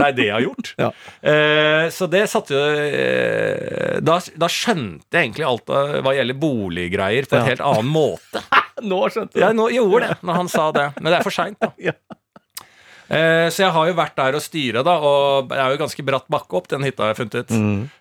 [0.00, 0.70] Det er det jeg har gjort.
[0.80, 0.88] Ja.
[1.30, 6.38] Eh, så det satte jo eh, da, da skjønte jeg egentlig alt av, hva gjelder
[6.40, 7.50] boliggreier, på en Ja.
[7.52, 8.42] helt annen måte.
[8.90, 9.42] Nå skjønte du.
[9.42, 11.72] Jeg nå gjorde det når han sa det, men det er for seint, da.
[11.90, 11.96] Ja.
[13.10, 16.04] Eh, så jeg har jo vært der og styra, da, og det er jo ganske
[16.06, 17.54] bratt bakke opp den hytta jeg har funnet ut.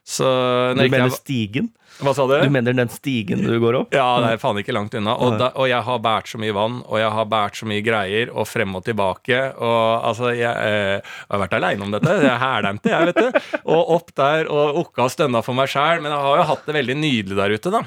[0.06, 0.30] Så
[0.78, 1.72] Du mener jeg, stigen?
[2.00, 2.36] Hva sa du?
[2.46, 3.96] Du mener den stigen du går opp?
[3.98, 5.18] Ja, det er faen ikke langt unna.
[5.20, 7.84] Og, da, og jeg har båret så mye vann, og jeg har båret så mye
[7.84, 9.42] greier, og frem og tilbake.
[9.58, 12.16] Og altså, jeg, eh, har vært aleine om dette.
[12.30, 13.58] Jeg hælendte, jeg, vet du.
[13.66, 16.00] Og opp der og okka og stønna for meg sjæl.
[16.06, 17.84] Men jeg har jo hatt det veldig nydelig der ute, da.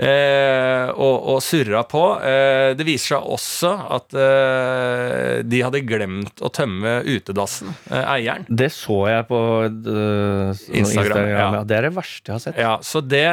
[0.00, 2.02] Eh, og, og surra på.
[2.24, 8.46] Eh, det viser seg også at eh, de hadde glemt å tømme utedassen, eieren.
[8.48, 11.50] Det så jeg på øh, Instagram, ja.
[11.68, 12.60] Det er det verste jeg har sett.
[12.60, 13.26] Ja, så det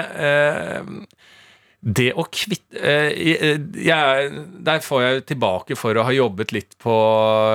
[1.88, 6.52] Det å kvitte eh, jeg- jeg, er- Der får jeg tilbake for å ha jobbet
[6.52, 6.92] litt på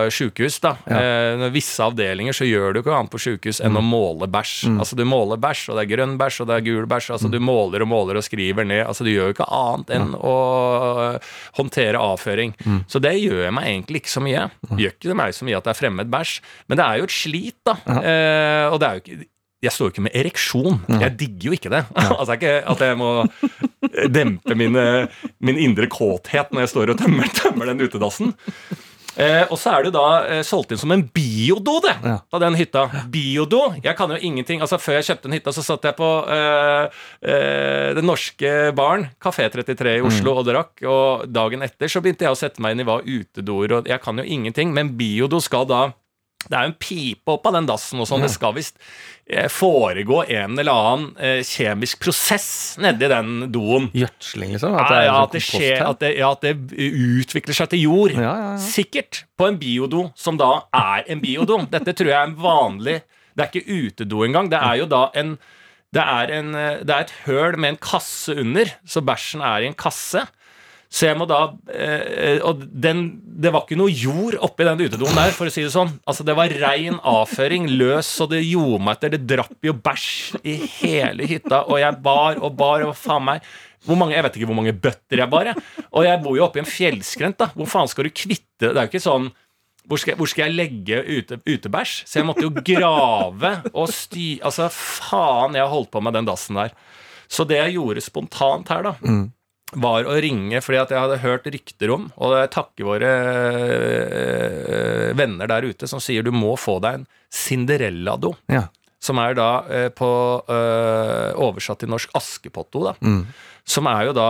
[0.09, 0.57] sjukehus.
[0.63, 0.73] Ja.
[0.89, 4.79] Eh, visse avdelinger så gjør du ikke annet på sjukehus enn å måle bæsj.
[4.79, 7.11] Altså Du måler bæsj, og det er grønn bæsj og det er gul bæsj.
[7.13, 8.87] altså Du måler og måler og skriver ned.
[8.87, 11.21] altså Du gjør jo ikke annet enn å
[11.59, 12.55] håndtere avføring.
[12.89, 14.49] Så det gjør jeg meg egentlig ikke så mye.
[14.71, 17.05] Gjør ikke det meg så mye at det er fremmed bæsj, men det er jo
[17.05, 17.77] et slit, da.
[17.87, 19.27] Eh, og det er jo ikke
[19.63, 20.79] jeg står jo ikke med ereksjon.
[21.01, 21.83] Jeg digger jo ikke det.
[22.19, 23.11] altså ikke at jeg må
[24.13, 24.87] dempe mine,
[25.43, 28.35] min indre kåthet når jeg står og tømmer, tømmer den utedassen.
[29.13, 32.15] Eh, og så er det da eh, solgt inn som en biodo, det, Ja.
[32.33, 32.87] av den hytta.
[33.13, 33.75] Biodo.
[33.85, 34.63] Jeg kan jo ingenting.
[34.65, 39.11] altså Før jeg kjøpte den hytta, så satt jeg på eh, eh, Den norske baren,
[39.21, 40.81] Kafé 33 i Oslo, og drakk.
[40.89, 44.01] Og dagen etter så begynte jeg å sette meg inn i hva utedoer og Jeg
[44.01, 45.83] kan jo ingenting, men biodo skal da
[46.49, 48.25] det er jo en pipe opp av den dassen og sånn.
[48.25, 48.79] Det skal visst
[49.27, 52.49] eh, foregå en eller annen eh, kjemisk prosess
[52.83, 53.89] nedi den doen.
[53.97, 54.77] Gjødsling, liksom?
[54.79, 56.83] At det er ja, sånn at det skjer, at det, ja, at det
[57.23, 58.17] utvikler seg til jord.
[58.19, 58.61] Ja, ja, ja.
[58.63, 59.25] Sikkert.
[59.39, 61.63] På en biodo, som da er en biodo.
[61.73, 63.01] Dette tror jeg er en vanlig
[63.33, 64.51] Det er ikke utedo engang.
[64.53, 65.37] Det er jo da en
[65.93, 69.61] det er, en, eh, det er et høl med en kasse under, så bæsjen er
[69.61, 70.23] i en kasse.
[70.93, 75.17] Så jeg må da eh, Og den, det var ikke noe jord oppi den utedoen
[75.17, 75.95] der, for å si det sånn.
[76.09, 79.15] Altså Det var rein avføring, løs, så det gjorde meg etter.
[79.17, 83.53] Det drapp jo bæsj i hele hytta, og jeg bar og bar, og faen meg
[83.89, 85.63] mange, Jeg vet ikke hvor mange bøtter jeg bar, jeg.
[85.91, 87.49] Og jeg bor jo oppe i en fjellskrent, da.
[87.57, 89.33] Hvor faen skal du kvitte Det er jo ikke sånn
[89.91, 92.05] hvor skal, hvor skal jeg legge ute, utebæsj?
[92.07, 94.37] Så jeg måtte jo grave og sty...
[94.47, 96.71] Altså, faen, jeg holdt på med den dassen der.
[97.27, 98.93] Så det jeg gjorde spontant her, da,
[99.73, 103.11] var å ringe fordi at jeg hadde hørt rykter om, og jeg takker våre
[103.93, 108.35] øh, venner der ute som sier du må få deg en Cinderella-do.
[108.53, 108.67] Ja.
[109.03, 110.11] Som er da øh, på
[110.45, 112.93] øh, oversatt til norsk Askepott-do, da.
[113.01, 113.25] Mm.
[113.65, 114.29] Som er jo da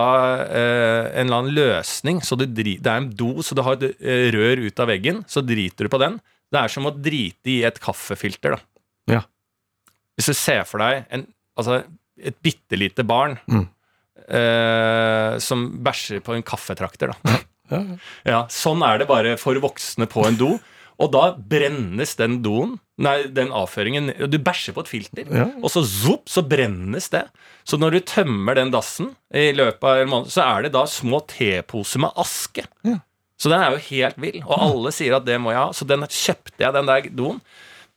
[0.53, 2.19] en eller annen løsning.
[2.21, 4.03] Så du dri det er en do, så du har et
[4.35, 6.19] rør ut av veggen, så driter du på den.
[6.53, 8.61] Det er som å drite i et kaffefilter, da.
[9.09, 9.21] Ja.
[10.13, 11.25] Hvis du ser for deg en,
[11.57, 11.81] altså,
[12.21, 13.65] et bitte lite barn Mm.
[14.29, 17.39] Eh, som bæsjer på en kaffetrakter, da.
[17.71, 17.81] Ja,
[18.27, 20.51] Ja, sånn er det bare for voksne på en do.
[21.01, 25.47] Og da brennes den doen, nei, den avføringen Du bæsjer på et filter, Ja.
[25.57, 27.23] og så zopp, så brennes det.
[27.65, 30.83] Så når du tømmer den dassen i løpet av en måned, så er det da
[30.85, 32.67] små teposer med aske.
[32.85, 32.99] Ja.
[33.39, 35.71] Så den er jo helt vill, og alle sier at det må jeg ha.
[35.73, 37.41] Så den kjøpte jeg, den der doen.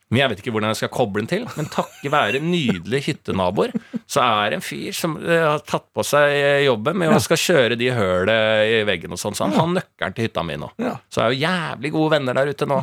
[0.07, 1.47] Men jeg vet ikke hvordan jeg skal koble den til.
[1.59, 3.73] Men takket være nydelige hyttenaboer,
[4.07, 7.19] så er det en fyr som eh, har tatt på seg eh, jobben med å
[7.23, 9.35] skal kjøre de hølet i veggen og sånn.
[9.35, 10.71] Så han har nøkkelen til hytta mi nå.
[11.11, 12.79] Så jeg er jo jævlig gode venner der ute nå.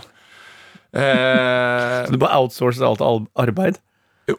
[0.99, 3.05] Eh, Så du bare outsourcer alt
[3.39, 3.79] arbeid?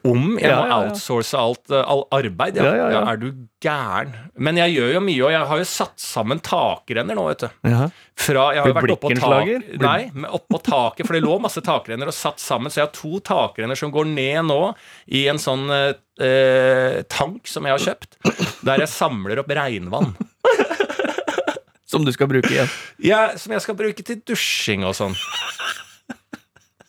[0.09, 2.57] Om jeg må outsource alt eh, all arbeid.
[2.57, 3.27] Er du
[3.61, 4.15] gæren?
[4.41, 7.49] Men jeg gjør jo mye, og jeg har jo satt sammen takrenner nå, vet du.
[8.25, 9.51] Fra, jeg har jo vært oppå tak,
[9.83, 9.99] nei,
[10.39, 13.79] oppå taket, for det lå masse takrenner og satt sammen, så jeg har to takrenner
[13.79, 14.61] som går ned nå
[15.19, 15.91] i en sånn eh,
[16.25, 18.19] eh, tank som jeg har kjøpt,
[18.65, 20.15] der jeg samler opp regnvann.
[21.95, 22.71] Som du skal bruke igjen?
[23.07, 25.13] Ja, som jeg skal bruke til dusjing og sånn.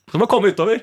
[0.09, 0.79] Som må komme utover.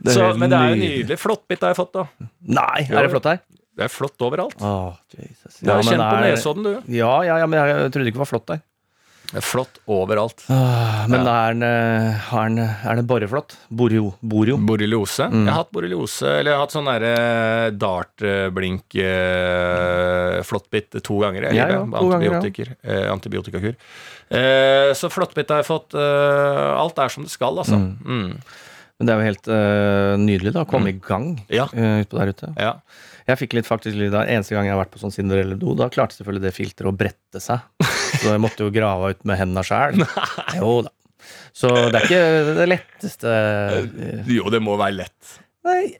[0.00, 1.18] Det Så, men det er jo nydelig.
[1.20, 2.06] Flottbitt har jeg fått, da.
[2.48, 3.40] Nei, er det flott her?
[3.76, 4.56] Det er flott overalt.
[4.60, 5.60] Åh, Jesus.
[5.60, 6.92] Du har men kjent på er- Nesodden, du.
[6.96, 8.62] Ja, ja, ja, men jeg trodde ikke det var flott der.
[9.30, 10.40] Det er flott overalt.
[10.50, 11.34] Ah, Men Ja.
[11.46, 13.54] er, den, er, har den, er den bare flott?
[13.70, 14.14] Borio?
[14.20, 14.56] Borio?
[14.58, 15.28] Borreliose.
[15.30, 15.44] Mm.
[15.46, 20.46] Jeg har hatt borreliose, eller jeg har hatt sånn derre dartblink Flottbitt
[20.90, 21.42] flåttbitt to ganger.
[21.46, 22.74] Jeg Ja, ja, to ganger, ja.
[22.82, 23.76] Eh, antibiotikakur.
[24.30, 25.94] Eh, så flåttbitt har jeg fått.
[25.94, 27.78] Eh, alt er som det skal, altså.
[27.78, 28.34] Mm.
[29.00, 31.64] Men det er jo helt eh, nydelig da, å komme i gang Ja.
[31.72, 32.50] uh, utpå der ute.
[32.60, 32.74] Ja.
[33.30, 35.88] Jeg fikk litt faktisk lyd da, Eneste gang jeg har vært på sånn Cinderella-do, da
[35.92, 37.64] klarte selvfølgelig det filteret å brette seg.
[38.20, 40.04] Så jeg måtte jo grave ut med hendene sjæl.
[40.58, 40.92] Jo da.
[41.56, 45.34] Så det er ikke det letteste eh, Jo, det må være lett.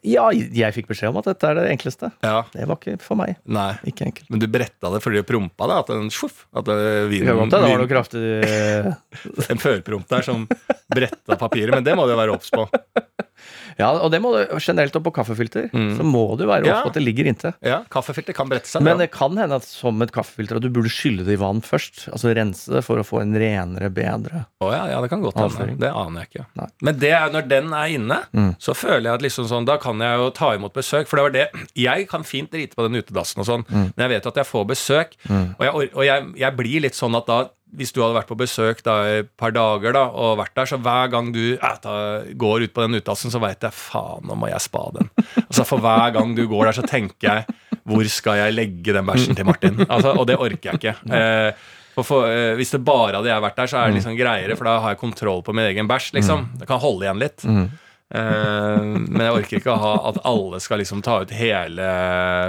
[0.06, 2.10] Ja, jeg fikk beskjed om at dette er det enkleste.
[2.24, 2.42] Ja.
[2.54, 3.36] Det var ikke for meg.
[3.44, 3.72] Nei.
[3.90, 4.28] Ikke enkelt.
[4.32, 5.78] Men du bretta det fordi du prompa det?
[5.84, 6.78] At den sjuff, at det,
[7.12, 8.90] Det det var noe kraftig eh,
[9.52, 10.46] en førpromp der som
[10.90, 12.66] bretta papiret, men det må du være obs på.
[13.78, 15.70] Ja, og det må du generelt opp på kaffefilter.
[15.72, 15.96] Mm.
[15.96, 16.74] Så må du være Ja.
[16.80, 17.54] obs på at det ligger inntil.
[17.62, 18.82] Ja, Kaffefilter kan brette seg.
[18.82, 21.60] Men det kan hende at som et kaffefilter at du burde skylle det i vann
[21.62, 22.08] først.
[22.12, 25.36] Altså rense det for å få en renere, bedre Å ja, ja, det kan godt
[25.40, 25.78] hende.
[25.80, 26.46] Det aner jeg ikke.
[26.56, 26.66] Nei.
[26.82, 28.56] Men det er, når den er inne, Mm.
[28.58, 31.06] så føler jeg at liksom sånn, da kan jeg jo ta imot besøk.
[31.08, 33.92] For det var det Jeg kan fint drite på den utedassen og sånn, Mm.
[33.96, 35.08] men jeg vet at jeg får besøk.
[35.30, 38.36] Og, jeg, og jeg, jeg blir litt sånn at da hvis du hadde vært på
[38.38, 41.76] besøk da i et par dager da, og vært der, så hver gang du eh,
[41.82, 41.96] ta,
[42.38, 45.10] går ut på den utdassen, så veit jeg faen, nå må jeg spa den.
[45.46, 47.58] Altså For hver gang du går der, så tenker jeg
[47.90, 49.78] hvor skal jeg legge den bæsjen til Martin?
[49.88, 50.96] Altså, og det orker jeg ikke.
[51.16, 51.52] Eh,
[51.96, 54.56] for, for, eh, hvis det bare hadde jeg vært der, så er det liksom greiere,
[54.58, 56.12] for da har jeg kontroll på min egen bæsj.
[56.18, 56.44] liksom.
[56.60, 57.46] Jeg kan holde igjen litt.
[58.10, 61.84] Eh, men jeg orker ikke ha at alle skal liksom ta ut hele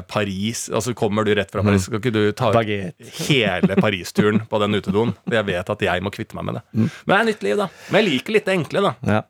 [0.09, 0.63] Paris.
[0.73, 3.11] Altså Kommer du rett fra Paris, skal ikke du ta ut Baguette.
[3.27, 5.13] hele Paris-turen på den utedoen?
[5.29, 6.63] Jeg vet at jeg må kvitte meg med det.
[6.73, 7.69] Men det er nytt liv, da.
[7.91, 8.93] Men jeg liker litt det enkle, da.
[9.11, 9.21] Ja.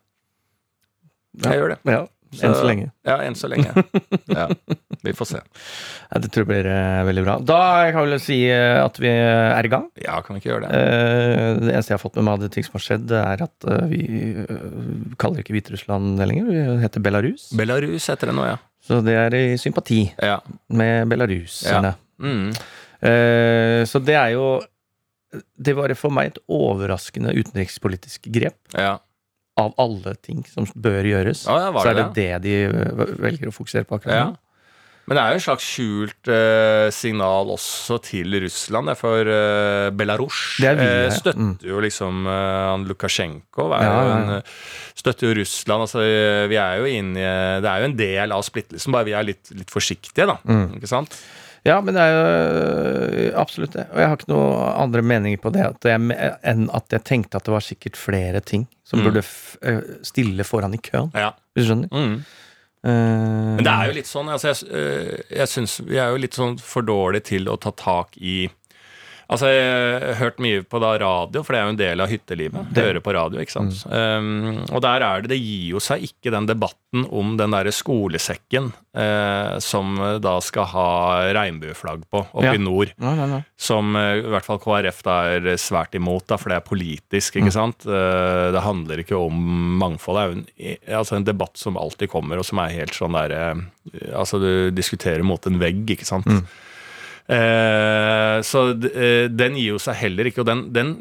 [1.46, 1.80] Jeg gjør det.
[1.92, 2.02] ja.
[2.32, 2.86] Enn så lenge.
[3.04, 3.72] Ja, enn så lenge.
[4.32, 4.46] Ja,
[5.04, 5.40] Vi får se.
[6.08, 7.34] Ja, det tror jeg blir uh, veldig bra.
[7.44, 7.58] Da
[7.92, 9.88] kan vel si uh, at vi er i gang.
[10.00, 10.80] Ja, kan vi ikke gjøre det?
[10.80, 13.44] uh, det eneste jeg har fått med meg av det ting som har skjedd, er
[13.44, 14.00] at eh, vi
[14.46, 14.66] eh,
[15.20, 16.48] kaller ikke Hviterussland lenger.
[16.48, 17.50] Vi heter Belarus.
[17.58, 18.56] Belarus heter det nå, ja.
[18.82, 20.38] Så det er i sympati Ja.
[20.74, 21.94] med belaruserne.
[22.22, 22.48] Mm.
[23.02, 24.46] Eh, så det er jo
[25.56, 28.58] Det var for meg et overraskende utenrikspolitisk grep.
[28.78, 28.98] ja.
[29.60, 33.04] Av alle ting som bør gjøres, Ja, ja, så er det det det de eh,
[33.20, 34.24] velger å fokusere på akkurat Ja.
[34.30, 34.36] nå.
[35.04, 38.88] Men det er jo en slags skjult eh, signal også til Russland.
[38.96, 41.58] For eh, Belarus Det vi, eh, støtter Mm.
[41.66, 43.66] jo liksom han Lukasjenko.
[43.74, 44.42] En,
[44.94, 45.82] støtter jo Russland.
[45.82, 45.98] altså
[46.48, 49.24] vi er jo inne i, Det er jo en del av splittelsen, bare vi er
[49.24, 50.38] litt, litt forsiktige, da.
[50.46, 50.76] Mm.
[50.78, 51.18] Ikke sant?
[51.64, 53.84] Ja, men det er jo øh, absolutt det.
[53.92, 56.00] Og jeg har ikke noe andre meninger på det at jeg,
[56.42, 59.04] enn at jeg tenkte at det var sikkert flere ting som Mm.
[59.06, 59.22] burde
[59.62, 61.12] øh, stille foran i køen.
[61.14, 61.30] Ja.
[61.54, 61.88] Hvis du skjønner?
[61.92, 62.16] Mm.
[62.82, 66.34] Uh, Men det er jo litt sånn altså jeg, jeg synes Vi er jo litt
[66.34, 68.48] sånn for dårlige til å ta tak i
[69.32, 72.10] Altså, Jeg har hørt mye på da radio, for det er jo en del av
[72.12, 72.66] hyttelivet.
[72.76, 73.80] Det- Høre på radio, ikke sant.
[73.88, 77.72] Um, og der er det Det gir jo seg ikke den debatten om den derre
[77.72, 80.86] skolesekken uh, som eh, da skal ha
[81.32, 82.52] regnbueflagg på oppe Ja.
[82.52, 82.92] i nord.
[83.00, 83.40] Nei, nei, nei.
[83.56, 87.36] Som uh, i hvert fall KrF da er svært imot, da, for det er politisk.
[87.40, 87.86] ikke sant?
[87.88, 89.32] Uh, Det handler ikke om
[89.80, 90.18] mangfold.
[90.18, 93.16] Det er jo en, altså en debatt som alltid kommer, og som er helt sånn
[93.16, 93.54] der eh,
[94.12, 96.28] Altså, du diskuterer mot en vegg, ikke sant.
[97.32, 100.92] Eh, så eh, den gir jo seg heller ikke, og den, den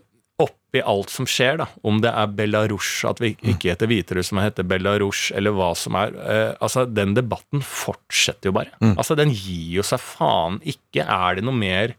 [0.42, 4.48] oppi alt som skjer, da, om det er Belarus, at vi ikke heter Hviterussland, men
[4.48, 8.74] heter Belarus, eller hva som er eh, Altså, den debatten fortsetter jo bare.
[8.96, 11.06] Altså, den gir jo seg faen ikke.
[11.06, 11.98] Er det noe mer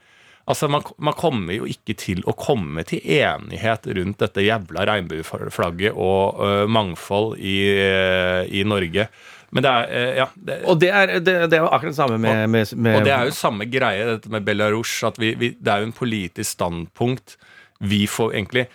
[0.51, 5.95] Altså, man, man kommer jo ikke til å komme til enighet rundt dette jævla regnbueflagget
[5.95, 9.07] og uh, mangfold i, uh, i Norge.
[9.53, 10.27] Men det er øh, Ja.
[10.35, 13.05] Det, Og det er, det, det er jo akkurat det samme med, med, med og
[13.05, 14.95] det er jo samme greie, dette med Belarus.
[15.05, 17.37] At vi, vi, det er jo en politisk standpunkt
[17.83, 18.69] vi får egentlig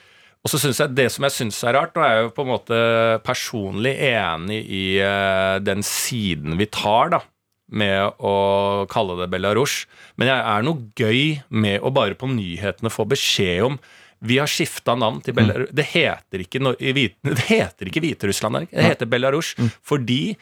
[0.43, 2.43] Og så synes jeg det som jeg syns er rart, og jeg er jo på
[2.45, 2.77] en måte
[3.25, 7.19] personlig enig i eh, den siden vi tar, da.
[7.67, 9.81] Med å kalle det Belarus.
[10.15, 13.75] Men jeg er noe gøy med å bare på nyhetene få beskjed om
[14.23, 15.73] vi har skifta navn til Belarus.
[15.75, 19.51] Det heter ikke, no, det heter ikke Hviterussland, det heter Belarus.
[19.85, 20.37] Fordi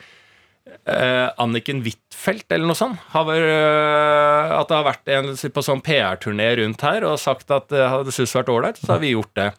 [0.85, 5.63] eh, Anniken Huitfeldt eller noe sånt har vært, eh, At det har vært en på
[5.65, 9.13] sånn PR-turné rundt her og sagt at det hadde syntes vært ålreit, så har vi
[9.15, 9.49] gjort det.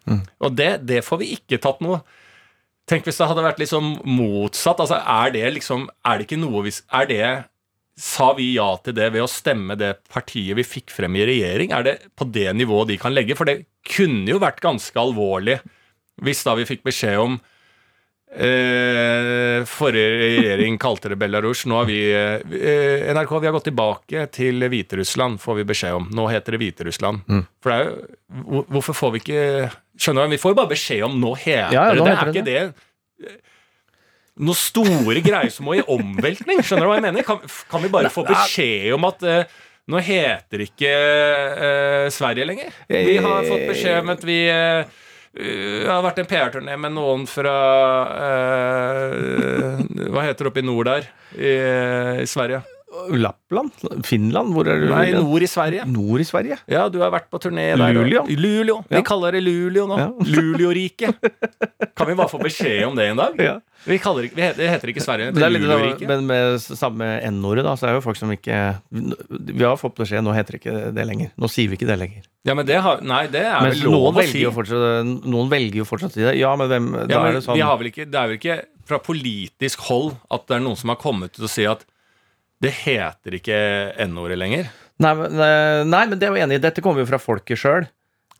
[0.40, 2.02] Og det, det får vi ikke tatt noe
[2.86, 4.78] Tenk hvis det hadde vært liksom motsatt.
[4.78, 7.30] Altså, er det liksom Er det ikke noe hvis Er det
[7.98, 11.72] Sa vi ja til det ved å stemme det partiet vi fikk frem i regjering?
[11.72, 13.34] Er det på det nivået de kan legge?
[13.34, 15.56] For det kunne jo vært ganske alvorlig
[16.24, 17.38] hvis da vi fikk beskjed om
[18.26, 21.62] Eh, forrige regjering kalte det Belarus.
[21.70, 26.08] Nå har vi eh, NRK vi har gått tilbake til Hviterussland, får vi beskjed om.
[26.12, 27.22] Nå heter det Hviterussland.
[27.62, 29.42] For det er jo Hvorfor får vi ikke
[30.02, 30.34] Skjønner du?
[30.34, 32.16] Vi får jo bare beskjed om nå heter Ja, ja, det nå det.
[32.16, 33.36] heter Er ikke det det
[34.36, 36.58] noen store greier som må i omveltning?
[36.60, 37.24] Skjønner du hva jeg mener?
[37.24, 37.38] Kan,
[37.70, 39.54] kan vi bare få beskjed om at eh,
[39.88, 42.74] nå heter ikke eh, Sverige lenger?
[42.90, 44.36] Vi har fått beskjed om at vi
[45.36, 47.56] uh, har vært en PR-turné med noen fra
[48.28, 51.10] eh, Hva heter det oppe i nord der?
[51.36, 51.52] I,
[52.22, 52.62] i Sverige?
[53.16, 53.70] Lappland?
[54.06, 54.52] Finland?
[54.54, 54.88] Hvor er du?
[54.90, 55.84] Nei, nord i Sverige.
[55.90, 56.58] Nord i Sverige?
[56.70, 57.94] Ja, du har vært på turné der.
[57.96, 58.24] Luleå.
[58.28, 58.80] Luleå.
[58.88, 59.02] Vi Ja.
[59.06, 59.98] kaller det Luleå nå.
[59.98, 60.08] Ja.
[60.36, 61.20] Luleå-riket.
[61.96, 63.38] Kan vi bare få beskjed om det en dag?
[63.40, 63.56] Ja.
[63.86, 66.08] Vi kaller vi heter, det heter ikke Sverige, Men det er Luleå-riket.
[66.08, 68.56] men med samme N-ordet, da, så er jo folk som ikke
[68.90, 71.30] Vi har fått beskjed, nå heter det ikke det lenger.
[71.38, 72.24] Nå sier vi ikke det lenger.
[72.46, 74.42] Ja, men det har, nei, det er men vel lov å velger, si.
[74.44, 76.34] jo fortsatt, noen velger jo fortsatt å si det.
[76.38, 78.38] Ja, men hvem Ja, men er det sånn vi har vel ikke, det er vel
[78.40, 81.82] ikke fra politisk hold at det er noen som har kommet til å si at
[82.62, 83.58] det heter ikke
[84.06, 84.70] N-ordet lenger.
[85.02, 86.62] nei, eh, nei, men det er jo enig i.
[86.64, 87.86] Dette kommer jo fra folket sjøl.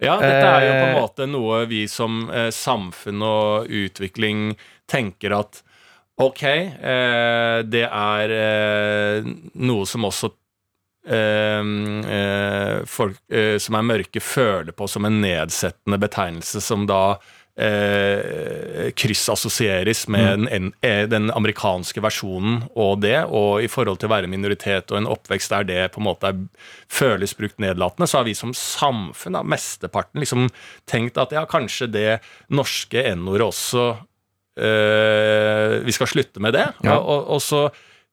[0.01, 1.01] Ja, dette er jo på en Eh.
[1.01, 4.51] måte noe vi som eh, samfunn og utvikling
[4.89, 5.63] tenker at
[6.21, 10.31] ok, eh, det er eh, noe som også
[11.07, 11.65] eh,
[12.17, 13.17] eh, folk
[13.61, 17.17] som er mørke, føler på som en nedsettende betegnelse, som da
[17.57, 24.14] eh, kryssassosieres med den, eh, den amerikanske versjonen og det, og i forhold til å
[24.14, 26.42] være minoritet og en oppvekst der det på en måte er,
[26.92, 30.51] føles brukt nedlatende, så har vi som samfunn, da, mesteparten, liksom
[30.88, 32.11] tenkt at ja, kanskje det
[32.53, 33.88] norske n-ordet også
[34.61, 36.69] eh, Vi skal slutte med det.
[36.85, 36.99] Ja.
[36.99, 37.66] Og, og, og så,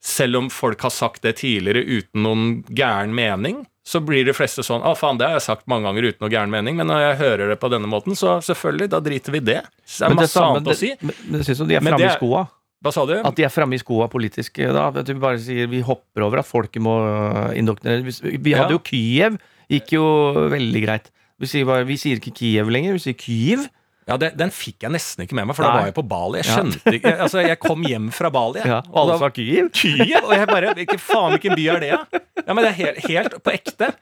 [0.04, 4.62] selv om folk har sagt det tidligere uten noen gæren mening, så blir de fleste
[4.64, 7.02] sånn Å, faen, det har jeg sagt mange ganger uten noe gæren mening, men når
[7.02, 9.58] jeg hører det på denne måten, så selvfølgelig, da driter vi det.
[9.84, 10.92] Så det er masse annet å si.
[11.04, 12.44] Men, men synes jo de er framme i skoa.
[12.84, 13.14] Hva sa du?
[13.20, 14.86] At de er framme i skoa politisk eh, da.
[14.92, 18.22] at vi bare sier vi hopper over at folket må eh, indoktrineres.
[18.24, 18.78] Vi, vi hadde Ja.
[18.78, 19.38] jo Kyiv.
[19.72, 20.04] Gikk jo
[20.52, 21.06] veldig greit.
[21.40, 23.68] Vi sier, bare, vi sier ikke Kiev lenger, vi sier Kyiv.
[24.06, 26.42] Ja, det, Den fikk jeg nesten ikke med meg, for da var jeg på Bali.
[26.42, 26.56] Jeg Ja.
[26.58, 28.60] skjønte ikke, altså jeg kom hjem fra Bali.
[28.64, 29.70] Ja, og alle sa Kyiv.
[29.72, 30.18] Kyiv?
[30.24, 32.20] Og jeg bare Hvilken faen, hvilken by er det, da?
[32.46, 33.94] Ja, men det er helt, helt på ekte.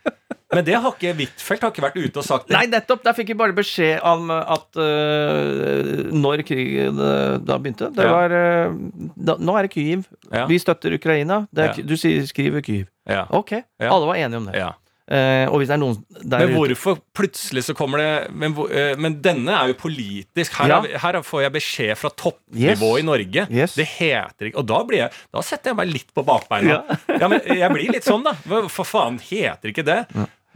[0.52, 2.52] Men det har ikke Huitfeldt har ikke vært ute og sagt det.
[2.58, 3.00] Nei, nettopp!
[3.06, 8.10] Der fikk vi bare beskjed om at uh, når krigen uh, da begynte Det Ja.
[8.12, 8.74] var uh,
[9.16, 10.04] da, Nå er det Kyiv.
[10.30, 10.44] Ja.
[10.50, 11.46] Vi støtter Ukraina.
[11.52, 11.86] Det er, Ja.
[11.88, 12.86] Du skriver Kyiv.
[13.08, 13.24] Ja.
[13.30, 13.88] Ok, Ja.
[13.94, 14.58] alle var enige om det.
[14.60, 14.72] Ja.
[15.12, 18.94] Eh, og hvis det er noen der Men hvorfor plutselig så kommer det Men, eh,
[18.96, 20.54] men denne er jo politisk.
[20.56, 20.98] Her, Ja.
[21.02, 23.02] her får jeg beskjed fra toppnivå Yes.
[23.02, 23.46] i Norge.
[23.52, 23.74] Yes.
[23.76, 26.78] Det heter ikke Og da, blir jeg, da setter jeg meg litt på bakbeina.
[27.08, 27.28] Ja.
[27.28, 28.32] men jeg blir litt sånn, da.
[28.72, 29.98] For faen, heter ikke det?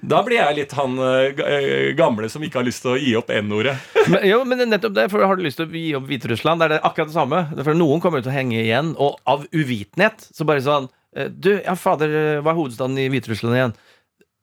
[0.07, 3.12] Da blir jeg litt han eh, ga- gamle som ikke har lyst til å gi
[3.19, 3.77] opp N-ordet.
[4.31, 6.75] jo, men nettopp det, for Har du lyst til å gi opp Hviterussland, det er
[6.77, 7.42] det akkurat det samme.
[7.64, 11.73] For Noen kommer til å henge igjen, og av uvitenhet så bare sånn Du, ja,
[11.81, 13.77] fader, hva er hovedstaden i Hviterussland igjen?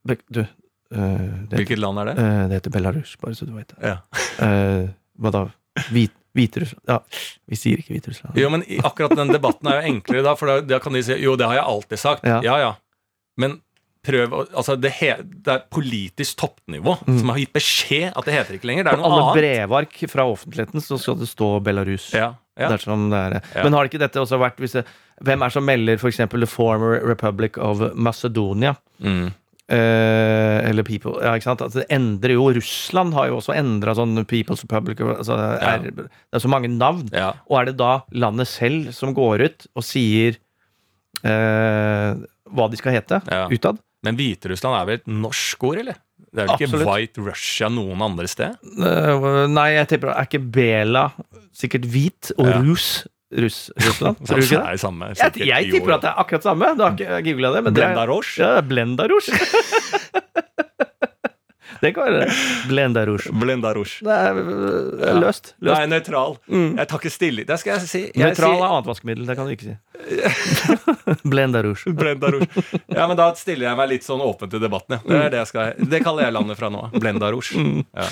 [0.03, 0.47] Du, eh,
[1.49, 2.15] det, Hvilket land er det?
[2.19, 3.79] eh, det heter Belarus, bare så du vet det.
[3.93, 3.97] Ja.
[4.43, 4.87] Eh,
[5.21, 5.43] hva da?
[5.93, 6.81] Hvit, Hviterussland?
[6.89, 6.95] Ja,
[7.47, 8.37] vi sier ikke Hviterussland.
[8.41, 11.13] Jo, men akkurat den debatten er jo enklere da, for da, da kan de si
[11.21, 12.25] jo, det har jeg alltid sagt.
[12.25, 12.39] Ja.
[12.45, 12.71] Ja, ja.
[13.37, 13.59] Men
[14.03, 15.11] prøv å Altså, det, he,
[15.45, 18.89] det er politisk toppnivå som har gitt beskjed at det heter ikke lenger.
[18.89, 22.09] Det er På noe alle brevark fra offentligheten så skal det stå Belarus.
[22.17, 22.73] Ja, ja.
[22.73, 23.37] Dersom det er.
[23.53, 23.63] Ja.
[23.63, 24.83] Men har ikke dette også vært hvis det,
[25.23, 26.19] Hvem er som melder f.eks.
[26.33, 28.73] The Former Republic of Macedonia?
[28.99, 29.29] Mm.
[29.71, 31.61] Eh, eller People Ja, ikke sant?
[31.63, 35.85] Altså, det endrer jo Russland har jo også endra sånn People's Republic altså, det, er,
[36.03, 37.05] det er så mange navn.
[37.15, 37.29] ja.
[37.47, 40.35] Og er det da landet selv som går ut og sier
[41.23, 42.19] uh,
[42.53, 43.45] hva de skal hete Ja.
[43.47, 43.79] utad?
[44.03, 45.95] Men Hviterussland er vel et norsk ord, eller?
[46.33, 46.89] Det er vel ikke Absolutt.
[46.89, 48.57] White Russia noen andre sted?
[48.75, 51.05] Uh, nei, jeg tipper Er ikke Bela
[51.55, 52.59] sikkert hvit og Ja.
[52.59, 53.05] rus?
[53.37, 54.17] Russ, Russland?
[54.27, 54.71] Tror du ikke det det?
[54.77, 55.09] det samme.
[55.17, 56.73] Jeg, jeg tipper at det er akkurat samme.
[56.77, 58.37] Du har ikke googla det, men det Blenda Roche?
[58.43, 59.33] Ja, Blenda Roche.
[61.83, 62.35] det kan være det.
[62.69, 63.31] Blenda Roche.
[63.35, 64.05] Blenda Roche.
[64.07, 65.49] Det er øh, løst.
[65.59, 65.81] Det løst.
[65.81, 66.37] er nøytral.
[66.53, 67.47] Jeg tar ikke stilling.
[67.49, 68.03] Det skal jeg si.
[68.13, 69.75] Jeg Nøytral sier- er annet vaskemiddel, det kan du ikke si.
[71.33, 71.91] Blenda Roche.
[71.97, 72.63] Blenda Roche.
[72.93, 74.95] Ja, men da stiller jeg meg litt sånn åpent i debatten.
[75.01, 75.03] Ja.
[75.11, 76.95] Det er det jeg skal Det kaller jeg landet fra nå av.
[77.03, 77.51] Blenda Rouge.
[77.91, 78.07] Ja.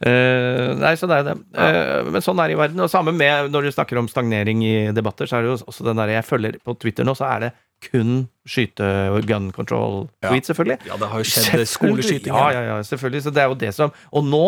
[0.00, 1.34] Eh, nei, så det er det.
[1.52, 2.80] Uh, men sånn er det i verden.
[2.80, 5.84] Og samme med når du snakker om stagnering i debatter, så er det jo også
[5.90, 7.50] den der jeg følger på Twitter nå, så er det
[7.84, 8.86] kun skyte
[9.28, 10.78] gun control-tweet, selvfølgelig.
[10.88, 12.32] ja, det har jo skjedd skoleskyting.
[12.32, 13.22] Ja, ja, ja, selvfølgelig.
[13.24, 14.44] Så det er jo det som Og nå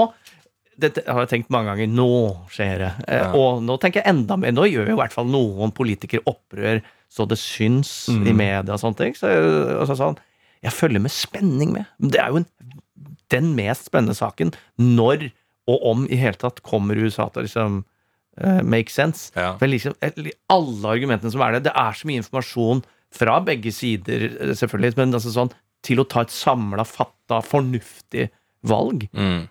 [0.83, 1.89] dette har jeg tenkt mange ganger.
[1.93, 2.09] Nå
[2.51, 2.91] skjer det.
[3.07, 3.31] Eh, Ja.
[3.37, 4.53] Og nå tenker jeg enda mer.
[4.57, 6.81] Nå gjør jo i hvert fall noen politikere opprør
[7.13, 8.27] så det syns Mm.
[8.27, 9.13] i media og sånne ting.
[9.15, 9.29] Så,
[9.81, 10.17] altså, sånn,
[10.65, 11.85] jeg følger med spenning med.
[12.01, 12.47] Det er jo en,
[13.29, 14.55] den mest spennende saken.
[14.81, 15.31] Når
[15.71, 17.79] og om i hele tatt kommer USA til å liksom
[18.41, 19.31] uh, make sense.
[19.37, 19.55] Ja.
[19.61, 19.97] For liksom,
[20.53, 22.83] alle argumentene som er der, det er så mye informasjon
[23.13, 25.53] fra begge sider, eh, selvfølgelig, men altså sånn,
[25.85, 28.31] til å ta et samla, fatta, fornuftig
[28.69, 29.05] valg.
[29.13, 29.45] Mm.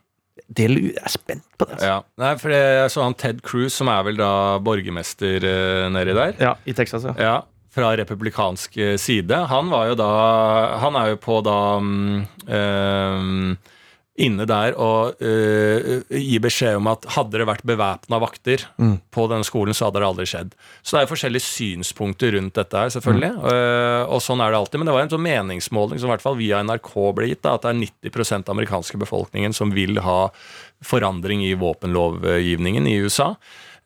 [0.51, 1.67] Det jeg er spent på.
[1.67, 1.77] det.
[1.77, 1.87] Altså.
[1.87, 1.97] Ja.
[2.19, 4.33] Nei, for jeg så han Ted Cruz, som er vel da
[4.63, 6.35] borgermester uh, nedi der.
[6.41, 7.15] Ja, I Texas, ja.
[7.19, 7.35] Ja,
[7.71, 9.45] fra republikansk eh, side.
[9.51, 10.09] Han var jo da
[10.83, 13.29] Han er jo på da um, eh,
[14.19, 18.65] Inne der og uh, gi beskjed om at hadde det vært bevæpna vakter
[19.15, 20.51] på denne skolen, så hadde det aldri skjedd.
[20.83, 23.31] Så det er forskjellige synspunkter rundt dette her, selvfølgelig.
[23.51, 24.81] Eh, og sånn er det alltid.
[24.81, 27.55] Men det var en sånn meningsmåling som i hvert fall via NRK ble gitt, da,
[27.55, 27.81] at det er
[28.11, 30.19] 90% av amerikanske befolkningen som vil ha
[30.85, 33.33] forandring i våpenlovgivningen i USA.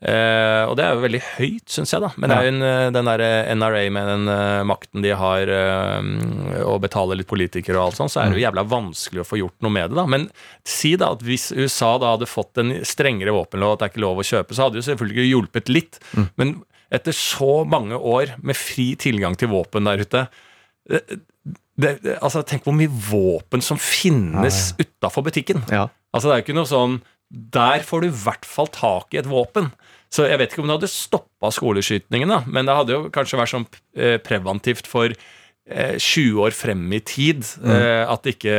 [0.05, 2.11] Eh, og det er jo veldig høyt, syns jeg, da.
[2.21, 3.23] Men det jo en, eh, den der
[3.57, 8.13] NRA med den uh, makten de har, uh, og betaler litt politikere og alt sånt,
[8.13, 10.05] så er det jo jævla vanskelig å få gjort noe med det, da.
[10.11, 10.27] Men
[10.67, 14.05] si da at hvis USA da hadde fått en strengere våpenlov, at det er ikke
[14.05, 15.99] lov å kjøpe, så hadde jo selvfølgelig hjulpet litt.
[16.37, 16.59] Men
[16.93, 20.27] etter så mange år med fri tilgang til våpen der ute
[20.85, 21.01] det,
[21.81, 25.65] det, altså Tenk hvor mye våpen som finnes utafor butikken.
[25.73, 25.87] Ja.
[26.13, 26.99] Altså Det er jo ikke noe sånn
[27.57, 29.71] Der får du i hvert fall tak i et våpen.
[30.15, 33.51] Så jeg vet ikke om det hadde stoppa skoleskytingen, men det hadde jo kanskje vært
[33.51, 33.65] sånn
[33.97, 37.43] eh, preventivt for eh, 20 år frem i tid.
[37.59, 37.75] Mm.
[38.13, 38.55] at ikke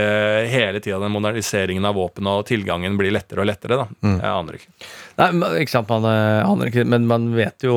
[0.52, 3.80] hele tida den moderniseringen av våpen og tilgangen blir lettere og lettere.
[3.80, 3.88] da.
[4.04, 4.72] Jeg aner ikke.
[5.22, 5.30] Nei,
[5.62, 7.76] ikke sant, man eh, aner ikke, men man vet jo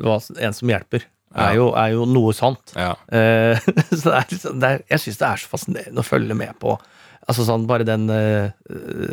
[0.00, 1.04] hva en som hjelper.
[1.30, 2.72] Er, jo, er jo noe sånt.
[2.74, 2.94] Ja.
[3.14, 3.60] Eh,
[3.98, 6.56] så det er liksom, det er, jeg syns det er så fascinerende å følge med
[6.62, 6.74] på.
[7.30, 8.50] Altså sånn, Bare den uh,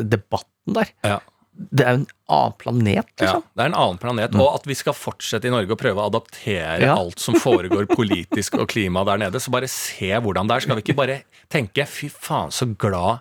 [0.02, 0.94] debatten der.
[1.06, 1.20] Ja.
[1.58, 3.44] Det er jo en annen planet, Ja, liksom.
[3.58, 4.36] det er en annen planet.
[4.38, 6.96] Og at vi skal fortsette i Norge å prøve å adaptere Ja.
[6.96, 9.40] alt som foregår politisk og klima der nede.
[9.42, 10.60] Så bare se hvordan det er.
[10.68, 13.20] Skal vi ikke bare tenke fy faen, så glad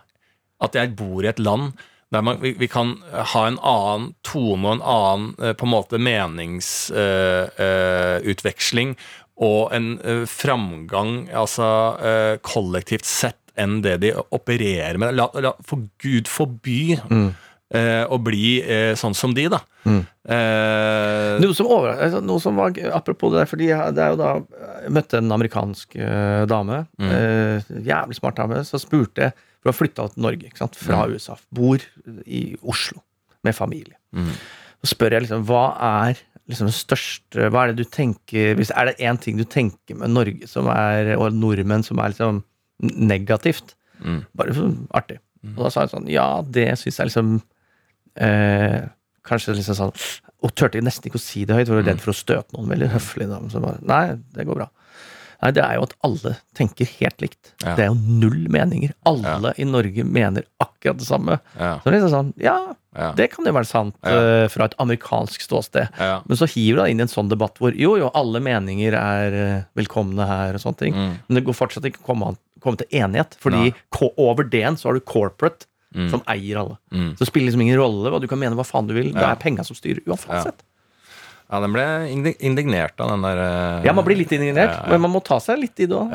[0.61, 1.73] at jeg bor i et land
[2.13, 5.73] der man, vi, vi kan ha en annen tone og en annen eh, på en
[5.73, 5.99] måte
[7.57, 8.95] meningsutveksling
[9.37, 11.67] og en uh, framgang altså
[12.01, 15.13] eh, kollektivt sett enn det de opererer med.
[15.17, 17.29] La, la, for Gud forby eh,
[18.07, 19.57] å bli eh, sånn som de, da.
[19.87, 24.13] Eh, Noe som, over, altså, noe som var Apropos det der, fordi jeg, det er
[24.13, 24.29] jo da
[24.83, 26.81] Jeg møtte en amerikansk eh, dame.
[26.99, 28.61] eh, jævlig smart dame.
[28.67, 30.75] Så spurte jeg For hun har flytta til Norge ikke sant?
[30.79, 31.37] fra USA.
[31.55, 31.83] Bor
[32.25, 33.03] i Oslo
[33.47, 33.95] med familie.
[34.83, 35.65] Så spør jeg liksom hva
[36.07, 39.43] er liksom det største Hva er det du tenker hvis, Er det én ting du
[39.47, 42.43] tenker med Norge som er, og nordmenn som er liksom
[42.83, 43.75] negativt?
[44.03, 44.23] Mm.
[44.37, 45.19] Bare sånn artig.
[45.55, 47.37] Og da sa hun sånn Ja, det syns jeg liksom
[48.17, 48.87] eh,
[49.27, 49.93] Kanskje liksom sånn
[50.45, 52.69] Og turte nesten ikke å si det høyt, for var redd for å støte noen.
[52.69, 53.25] Veldig høflig.
[53.31, 53.39] Da.
[53.59, 54.03] Bare, Nei,
[54.37, 54.67] det går bra.
[55.37, 57.51] Nei, det er jo at alle tenker helt likt.
[57.61, 57.75] Ja.
[57.77, 58.93] Det er jo null meninger.
[59.09, 61.39] Alle i Norge mener akkurat det samme.
[61.57, 62.55] ja, Så det er liksom sånn, ja,
[62.97, 64.15] ja, det kan jo være sant Ja.
[64.17, 65.89] eh, fra et amerikansk ståsted.
[65.99, 66.21] ja.
[66.25, 68.93] Men så hiver du deg inn i en sånn debatt hvor jo, jo, alle meninger
[68.97, 70.93] er eh, velkomne her og sånne ting.
[70.93, 71.17] Mm.
[71.27, 73.73] Men det går fortsatt ikke å komme, komme til enighet, fordi
[74.17, 75.67] over det så har du corporate
[75.97, 76.09] Mm.
[76.13, 76.77] som eier alle.
[76.93, 77.11] Mm.
[77.17, 79.09] Så det spiller liksom ingen rolle hva du kan mene hva faen du vil.
[79.15, 80.13] Det er penga som styrer Ja.
[80.13, 80.61] uansett.
[81.49, 81.85] ja, den ble
[82.39, 84.91] indignert av den der uh, Ja, man blir litt indignert, Ja, ja.
[84.91, 86.13] men man må ta seg litt i det òg.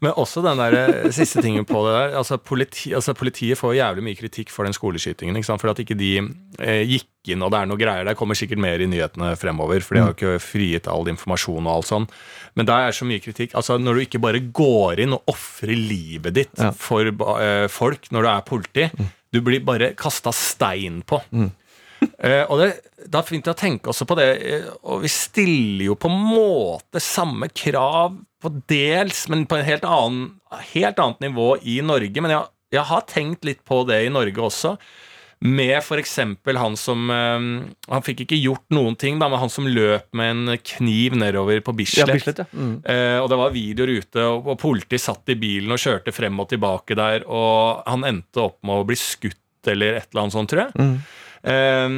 [0.00, 2.14] Men også den der eh, siste tingen på det der.
[2.20, 5.36] Altså, politi, altså Politiet får jævlig mye kritikk for den skoleskytingen.
[5.36, 5.60] Ikke sant?
[5.60, 6.12] For at ikke de
[6.58, 8.16] eh, gikk inn, og det er noe greier der.
[8.16, 11.74] kommer sikkert mer i nyhetene fremover, for de har jo ikke frigitt all informasjon og
[11.74, 12.08] alt sånn.
[12.56, 13.52] Men der er så mye kritikk.
[13.60, 16.72] Altså Når du ikke bare går inn og ofrer livet ditt Ja.
[16.72, 18.88] for eh, folk når du er politi,
[19.30, 21.20] du blir bare kasta stein på.
[22.20, 22.66] Eh, og det,
[23.08, 26.22] da er fint å tenke også på det, eh, og vi stiller jo på en
[26.30, 30.26] måte samme krav på dels, men på en helt, annen,
[30.72, 32.24] helt annet nivå i Norge.
[32.24, 34.76] Men jeg jeg har tenkt litt på det i Norge også.
[35.40, 36.18] Med f.eks.
[36.20, 37.44] han som eh,
[37.88, 41.62] Han fikk ikke gjort noen ting, da, men han som løp med en kniv nedover
[41.64, 42.12] på Ja, Bislett.
[42.12, 42.48] Bislett, ja.
[42.52, 42.74] Mm.
[42.84, 46.36] Eh, og det var videoer ute, og, og politiet satt i bilen og kjørte frem
[46.44, 50.36] og tilbake der, og han endte opp med å bli skutt eller et eller annet
[50.36, 50.76] sånt, tror jeg.
[50.76, 50.94] Mm.
[51.42, 51.88] Eh,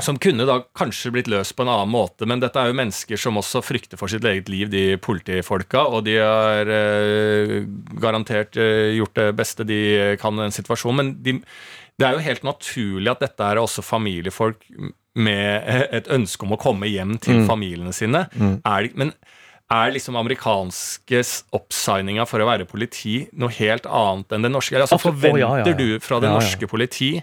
[0.00, 3.20] som kunne da kanskje blitt løst på en annen måte, men dette er jo mennesker
[3.20, 7.58] som også frykter for sitt eget liv, de politifolka, og de har eh,
[8.00, 9.80] garantert eh, gjort det beste de
[10.20, 11.00] kan i den situasjonen.
[11.02, 11.36] Men de,
[12.00, 14.64] det er jo helt naturlig at dette er også familiefolk
[15.20, 18.28] med et ønske om å komme hjem til familiene sine.
[18.38, 19.10] Er, men
[19.70, 21.20] er liksom amerikanske
[21.56, 24.78] oppsigninga for å være politi noe helt annet enn det norske?
[24.78, 27.16] Altså, forventer du fra det norske politi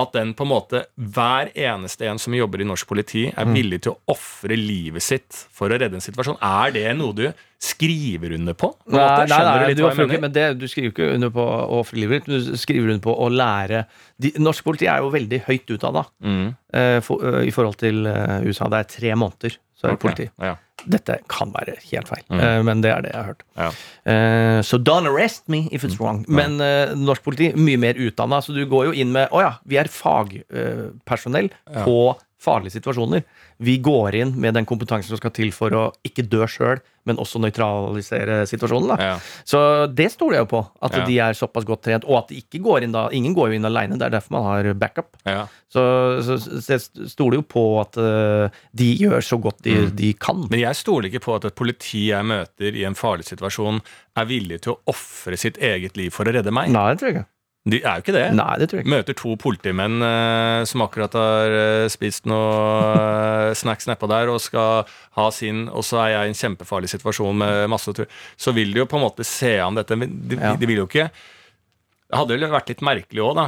[0.00, 3.54] at den på en måte, hver eneste en som jobber i norsk politi, er Mm.
[3.54, 6.38] villig til å ofre livet sitt for å redde en situasjon?
[6.40, 7.26] Er det noe du
[7.60, 8.72] skriver under på?
[8.72, 12.00] på Nei, nei, nei, du du, ikke, det, du skriver ikke under på å ofre
[12.00, 13.84] livet ditt, men du skriver under på å lære
[14.18, 18.06] de, Norsk politi er jo veldig høyt utdanna Mm, uh, for, uh, i forhold til
[18.06, 18.68] uh, USA.
[18.72, 20.04] Det er tre måneder, så er det okay.
[20.06, 20.28] politi.
[20.38, 22.40] Ja, Dette kan være helt feil, Mm.
[22.40, 23.42] uh, men det er det jeg har hørt.
[23.58, 23.68] ja.
[24.06, 26.24] Uh, så don't arrest me if it's wrong.
[26.28, 29.52] Men uh, norsk politi mye mer utdanna, så du går jo inn med Å ja,
[29.66, 31.50] vi er fagpersonell
[31.84, 31.96] på
[32.42, 33.22] farlige situasjoner.
[33.62, 37.18] Vi går inn med den kompetansen som skal til for å ikke dø sjøl, men
[37.18, 38.92] også nøytralisere situasjonen.
[39.00, 39.16] Ja.
[39.48, 39.58] Så
[39.90, 41.04] det stoler jeg jo på, at Ja.
[41.06, 43.58] de er såpass godt trent, og at de ikke går inn da Ingen går jo
[43.58, 45.16] inn aleine, det er derfor man har backup.
[45.26, 45.46] Ja.
[45.72, 45.82] Så,
[46.22, 50.46] så, så jeg stoler jo på at uh, de gjør så godt de, de kan.
[50.50, 53.82] Men jeg stoler ikke på at et politi jeg møter i en farlig situasjon,
[54.16, 56.70] er villig til å ofre sitt eget liv for å redde meg.
[56.70, 57.28] Nei, det tror jeg ikke.
[57.62, 58.24] De er jo ikke det.
[58.34, 58.90] Nei, det tror jeg ikke.
[58.96, 64.40] Møter to politimenn eh, som akkurat har eh, spist noe eh, snacks nedpå der og
[64.42, 64.82] skal
[65.14, 68.10] ha sin Og så er jeg i en kjempefarlig situasjon med masse tur.
[68.34, 69.94] Så vil de jo på en måte se an dette.
[69.94, 70.56] Men de, Ja.
[70.58, 73.46] de vil jo ikke Det hadde jo vært litt merkelig òg, da.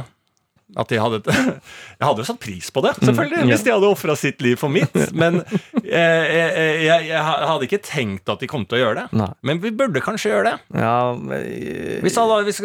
[0.75, 3.53] At de hadde Jeg hadde jo satt pris på det, selvfølgelig, Mm, ja.
[3.53, 4.95] hvis de hadde ofra sitt liv for mitt.
[5.21, 9.19] Men eh, jeg, jeg, jeg hadde ikke tenkt at de kom til å gjøre det.
[9.21, 9.27] Nei.
[9.45, 10.55] Men vi burde kanskje gjøre det.
[10.81, 12.59] Ja, men, eh, Hvis alle, hvis,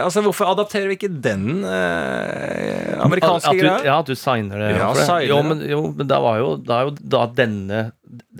[0.00, 3.76] altså, hvorfor adapterer vi ikke den eh, amerikanske greia?
[3.86, 4.72] Ja, at du signer det.
[4.78, 7.84] Ja, signer Jo, men, jo, men da var jo, da jo da denne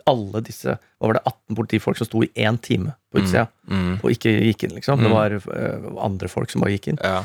[0.08, 3.94] Alle disse Hva var det, 18 politifolk som sto i én time på utsida Mm.
[4.04, 5.00] og ikke gikk inn, liksom.
[5.00, 6.98] Det var uh, andre folk som bare gikk inn.
[7.00, 7.22] Ja,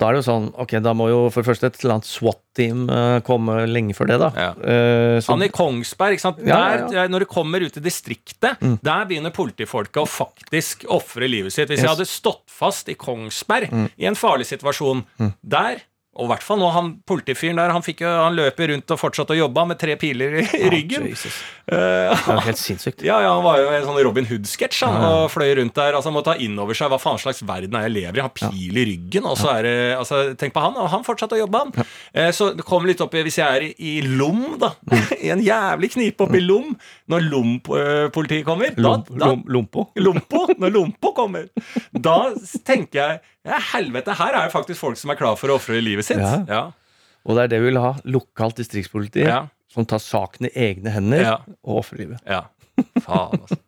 [0.00, 2.08] Da er det jo sånn Ok, da må jo for det første et eller annet
[2.08, 4.30] SWAT-team eh, komme lenge før det, da.
[4.34, 4.48] Ja.
[4.56, 6.40] Uh, så- Han i Kongsberg, ikke sant?
[6.48, 11.28] Ja, ja, Der, når du kommer ut i distriktet, der begynner politifolka å faktisk ofre
[11.28, 11.68] livet sitt.
[11.68, 15.04] Hvis jeg hadde stått fast i Kongsberg i en farlig situasjon,
[15.44, 15.82] der
[16.12, 19.32] og i hvert fall nå, han politifyren der, han, jo, han løper rundt og fortsatte
[19.32, 21.06] å jobbe med tre piler i, i ryggen.
[21.08, 21.38] Jesus.
[21.64, 23.00] Eh, Det var helt sinnssykt.
[23.08, 25.96] Ja, ja, han var jo en sånn Robin Hood-sketsj han, og fløy rundt der.
[25.96, 28.22] Altså, Han må ta inn over seg hva faen slags verden er jeg lever i.
[28.26, 31.08] Han har pil i ryggen, og så er det altså, Tenk på han, og han
[31.08, 31.88] fortsatte å jobbe, han.
[32.12, 34.74] Eh, så det kommer litt opp i Hvis jeg er i, i Lom, da,
[35.24, 36.74] i en jævlig knipe opp i Lom,
[37.08, 39.88] når Lom-politiet kommer da, da, lompo.
[39.96, 41.48] Lompo, når Lompo kommer,
[41.96, 42.18] da
[42.68, 45.80] tenker jeg ja, helvete, her er det faktisk folk som er klar for å ofre
[45.82, 46.18] livet sitt.
[46.22, 46.44] Ja.
[46.48, 46.62] Ja.
[47.26, 47.92] Og det er det vi vil ha.
[48.04, 49.44] Lokalt distriktspoliti Ja.
[49.72, 51.26] som tar saken i egne hender
[51.62, 52.20] og ofrer livet.
[52.26, 52.44] Ja.
[53.04, 53.58] Faen, altså.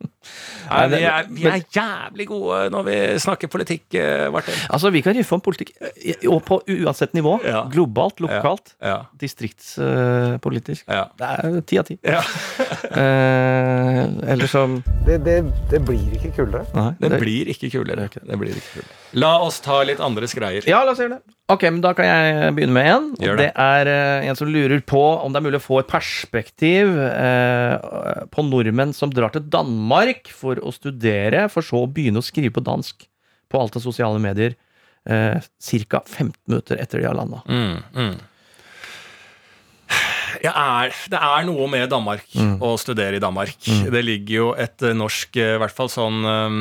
[0.71, 4.57] Nei, vi, er, vi er jævlig gode når vi snakker politikk, eh, Martin.
[4.69, 7.37] Altså, vi kan riffe om politikk, eh, og på uansett nivå.
[7.45, 7.65] Ja.
[7.73, 8.99] Globalt, lokalt, Ja.
[9.21, 10.87] distriktspolitisk.
[10.89, 11.05] Ja.
[11.19, 11.99] Det er ti av ti.
[12.03, 12.23] ja.
[12.95, 15.39] Eh, eller som Det, det,
[15.71, 16.65] det blir ikke kulere.
[16.77, 16.93] Nei.
[17.01, 18.07] Det blir ikke kulere.
[18.15, 18.99] Det blir ikke kulere.
[19.19, 20.65] La oss ta litt andres greier.
[20.69, 21.35] Ja, la oss gjøre det.
[21.53, 23.09] Ok, men Da kan jeg begynne med en.
[23.21, 23.33] Det.
[23.37, 26.95] det er uh, en som lurer på om det er mulig å få et perspektiv
[26.97, 32.27] uh, på nordmenn som drar til Danmark for å studere, for så å begynne å
[32.27, 33.07] skrive på dansk
[33.51, 34.55] på alt av sosiale medier
[35.09, 36.03] eh, ca.
[36.07, 37.43] 15 minutter etter de har landa.
[37.49, 38.17] Mm, mm.
[40.51, 42.27] Er, det er noe med Danmark
[42.61, 43.57] å studere i Danmark.
[43.65, 46.59] Det ligger jo et eh, norsk, eh, i hvert fall sånn um,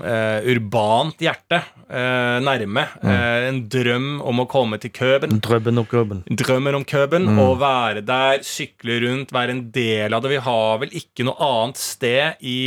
[0.00, 2.86] uh, urbant hjerte uh, nærme.
[3.02, 5.38] Eh, en drøm om å komme til Køben.
[5.44, 6.24] Drømmen om Køben.
[6.28, 10.34] Drømmen om Køben, å være der, sykle rundt, være en del av det.
[10.34, 12.58] Vi har vel ikke noe annet sted i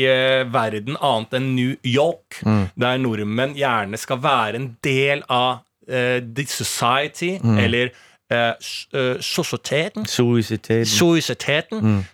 [0.51, 2.41] verden annet enn New York,
[2.76, 7.91] der nordmenn gjerne skal være en del av the society, eller
[8.32, 8.53] eh,
[8.99, 10.05] eh, sosieteten.
[10.05, 10.86] Suicide.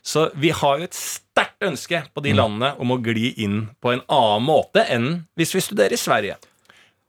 [0.02, 3.94] Så vi har jo et sterkt ønske på de landene om å gli inn på
[3.94, 6.40] en annen måte enn hvis vi studerer i Sverige.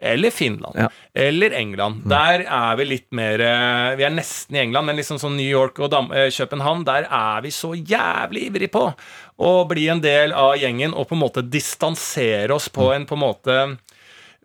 [0.03, 0.75] Eller Finland.
[0.75, 0.89] Ja.
[1.15, 2.03] Eller England.
[2.11, 5.47] Der er vi litt mer eh, Vi er nesten i England, men liksom sånn New
[5.47, 8.89] York og Dam København, der er vi så jævlig ivrig på
[9.43, 13.15] å bli en del av gjengen og på en måte distansere oss på en på
[13.15, 13.59] en måte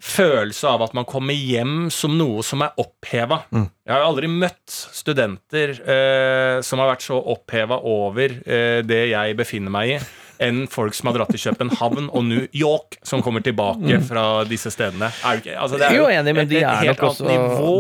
[0.04, 3.40] følelse av at man kommer hjem som noe som er oppheva.
[3.52, 9.38] Jeg har aldri møtt studenter eh, som har vært så oppheva over eh, det jeg
[9.40, 10.00] befinner meg i,
[10.46, 14.70] enn folk som har dratt til København og New York, som kommer tilbake fra disse
[14.70, 15.10] stedene.
[15.26, 15.42] Er?
[15.58, 17.26] Altså, det er er jo enig, men et- de er nok også.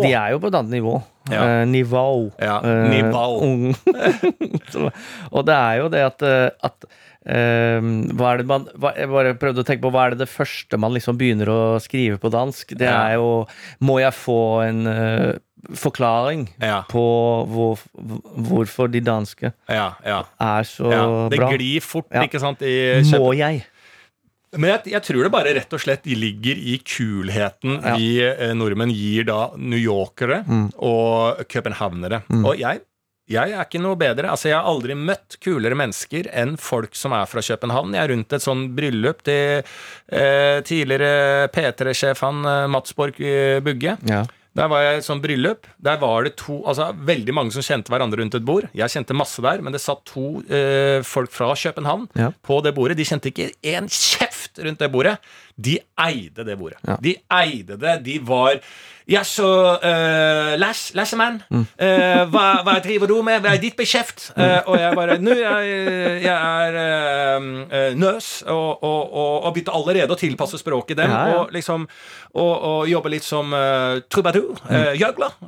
[0.01, 0.95] De er jo på et annet nivå.
[1.29, 1.43] Ja.
[1.43, 2.31] Uh, nivå.
[2.39, 3.73] Ja, Uh.
[5.35, 9.33] Og det er jo det at, eh, at eh, hva er det man Jeg bare
[9.39, 12.31] prøvde å tenke på hva er det det første man liksom begynner å skrive på
[12.31, 12.71] dansk?
[12.79, 13.45] Det er jo
[13.83, 15.33] Må jeg få en uh,
[15.75, 17.03] forklaring Ja, på
[17.51, 17.81] hvor,
[18.47, 20.21] hvorfor de danske ja, ja.
[20.39, 20.91] er så.
[21.33, 21.49] Det bra?
[21.55, 22.61] glir fort, ikke sant?
[22.63, 23.65] I Må jeg?
[24.57, 27.95] Men jeg, jeg tror det bare rett og slett ligger i kulheten Ja.
[27.99, 30.69] vi eh, nordmenn gir da newyorkere Mm.
[30.79, 32.21] og københavnere.
[32.39, 32.79] Og jeg,
[33.27, 34.29] jeg er ikke noe bedre.
[34.31, 37.93] Altså, jeg har aldri møtt kulere mennesker enn folk som er fra København.
[37.97, 43.59] Jeg er rundt et sånn bryllup til eh, tidligere P3-sjef han eh, Mats Borch eh,
[43.65, 43.97] Bugge.
[44.07, 44.23] Ja.
[44.57, 45.67] Der var jeg i et sånt bryllup.
[45.85, 48.65] Der var det to, altså veldig mange som kjente hverandre rundt et bord.
[48.73, 52.31] Jeg kjente masse der, men det satt to eh, folk fra København Ja.
[52.41, 52.97] på det bordet.
[52.97, 55.17] De kjente ikke en kjeft rundt det bordet.
[55.57, 56.77] De eide det bordet.
[56.87, 56.95] Ja.
[57.01, 57.95] De eide det.
[58.05, 58.59] De var
[59.07, 59.47] Ja, så
[59.79, 61.61] uh, Lass, Lassemann, Mm.
[61.79, 63.39] uh, hva, hva driver du med?
[63.39, 64.33] Hva er ditt beskjeft?
[64.35, 65.69] Uh, og jeg bare Nå, jeg,
[66.25, 71.09] jeg er eh, eh, nøs, og, og, og, og begynte allerede å tilpasse språket dem.
[71.15, 71.37] Ja, ja.
[71.39, 71.87] Og liksom
[72.37, 74.75] og, jobbe litt som uh, troubadour, Mm.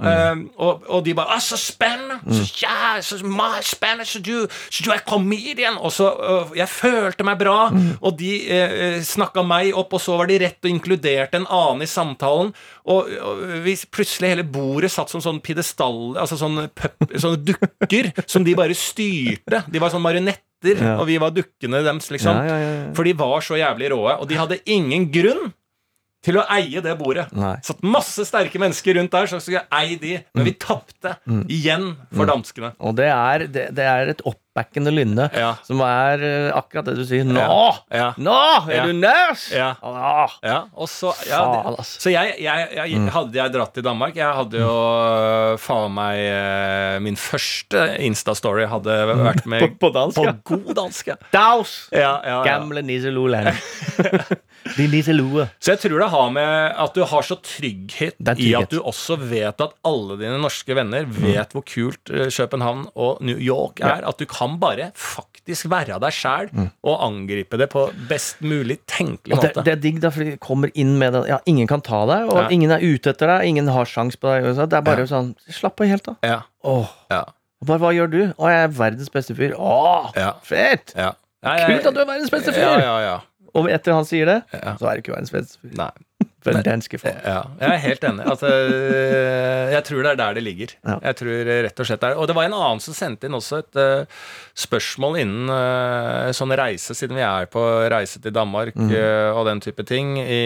[0.10, 4.06] Eh, og, de bare 'Å, så spennende!' Så, ja, så meget spennende!
[4.06, 5.78] Så du, så du er comedian!
[5.78, 6.08] Og så
[6.56, 10.60] Jeg følte meg bra, og de uh, snakka meg opp, og så var de rett
[10.66, 12.52] og inkluderte en annen i samtalen.
[12.90, 18.12] Og, og hvis plutselig hele bordet satt som sånn pidestall, altså sånne, pøp, sånne dukker
[18.30, 19.64] som de bare styrte.
[19.70, 20.46] De var sånn marionetter,
[20.76, 20.98] Ja.
[21.00, 22.36] og vi var dukkene deres, liksom.
[22.44, 22.74] Ja, ja.
[22.98, 25.54] For de var så jævlig råe, og de hadde ingen grunn
[26.20, 27.30] til å eie det bordet.
[27.32, 27.54] Nei.
[27.64, 31.14] Satt masse sterke mennesker rundt der som skulle eie de, men vi tapte
[31.48, 32.74] igjen for danskene.
[32.84, 34.24] Og det er, det, det er et
[34.60, 35.54] oppbackende lynne Ja.
[35.64, 37.24] som er eh, akkurat det du sier.
[37.26, 37.44] Nå!
[37.94, 38.10] Ja.
[38.18, 38.36] Nå
[38.70, 39.06] er du!
[39.56, 39.70] Ja.
[39.84, 41.40] Ah, Ja, og så ja,
[41.78, 41.86] det.
[41.88, 46.20] Så jeg, jeg, jeg hadde jeg dratt til Danmark Jeg hadde jo øh, faen meg
[46.20, 50.20] øh, Min første Insta-story hadde vært med På- på dansk.
[50.20, 51.10] På god dansk.
[51.34, 51.76] Daus!
[51.94, 53.56] Gamle Nisseloland.
[54.78, 55.48] De Nisseloe.
[55.64, 58.82] Så jeg tror det har med at du har så trygghet, er i at du
[58.84, 63.80] også vet at alle dine norske venner vet hvor kult eh, København og New York
[63.86, 64.04] er.
[64.10, 69.38] At du kan bare faktisk være deg sjæl og angripe det på best mulig tenkelig
[69.38, 71.26] Og det, det er digg, da, for de kommer inn med det.
[71.30, 72.48] Ja, ingen kan ta deg, og ja.
[72.56, 73.48] ingen er ute etter deg.
[73.52, 74.50] Ingen har sjans på deg.
[74.58, 76.16] Det er bare sånn Slapp av helt, da.
[76.26, 76.94] ja, Åh.
[77.14, 77.24] ja,
[77.68, 78.22] Bare, hva gjør du?
[78.40, 79.56] Å, jeg er verdens beste fyr.
[79.60, 80.94] Åh, ja, fett!
[80.96, 81.14] ja.
[81.44, 82.64] Kult at du er verdens beste fyr!
[82.64, 83.18] Ja, ja, ja.
[83.56, 84.76] Og etter han sier det, Ja.
[84.78, 85.74] så er det ikke verdens beste fyr.
[85.78, 85.90] Nei.
[86.44, 87.18] For den danske folk.
[87.26, 88.24] Ja, jeg er helt enig.
[88.32, 90.72] At, øh, jeg tror det er der det ligger.
[90.88, 90.96] Ja.
[91.10, 93.28] Jeg tror øh, rett og slett det er Og det var en annen som sendte
[93.28, 94.22] inn også et uh,
[94.56, 98.88] spørsmål innen uh, sånn reise, siden vi er på reise til Danmark Mm.
[98.94, 100.16] uh, og den type ting.
[100.24, 100.40] I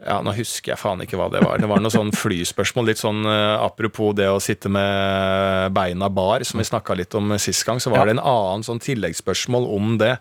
[0.00, 1.58] ja, Nå husker jeg faen ikke hva det var.
[1.60, 2.86] Det var noe sånn flyspørsmål.
[2.88, 7.34] Litt sånn uh, apropos det å sitte med beina bar, som vi snakka litt om
[7.38, 7.78] sist gang.
[7.82, 8.04] Så var Ja.
[8.10, 10.16] det en annen sånn tilleggsspørsmål om det.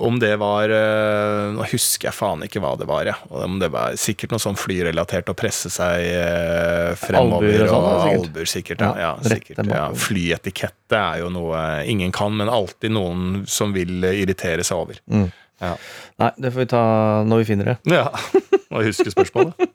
[0.00, 3.12] Om det var øh, Nå husker jeg faen ikke hva det var, ja.
[3.28, 7.44] Om det var sikkert noe sånn flyrelatert å presse seg øh, fremover.
[7.44, 8.24] Albuer og sånn, og sikkert.
[8.24, 8.80] albuer, sikkert.
[8.80, 9.84] Ja, Ja, ja, sikkert, ja.
[10.06, 11.60] Flyetikette er jo noe
[11.92, 15.02] ingen kan, men alltid noen som vil øh, irritere seg over.
[15.12, 15.28] Mm.
[15.62, 15.74] Ja.
[16.18, 16.82] Nei, det får vi ta
[17.28, 17.76] når vi finner det.
[17.92, 18.08] ja.
[18.72, 19.68] Og huske spørsmålet.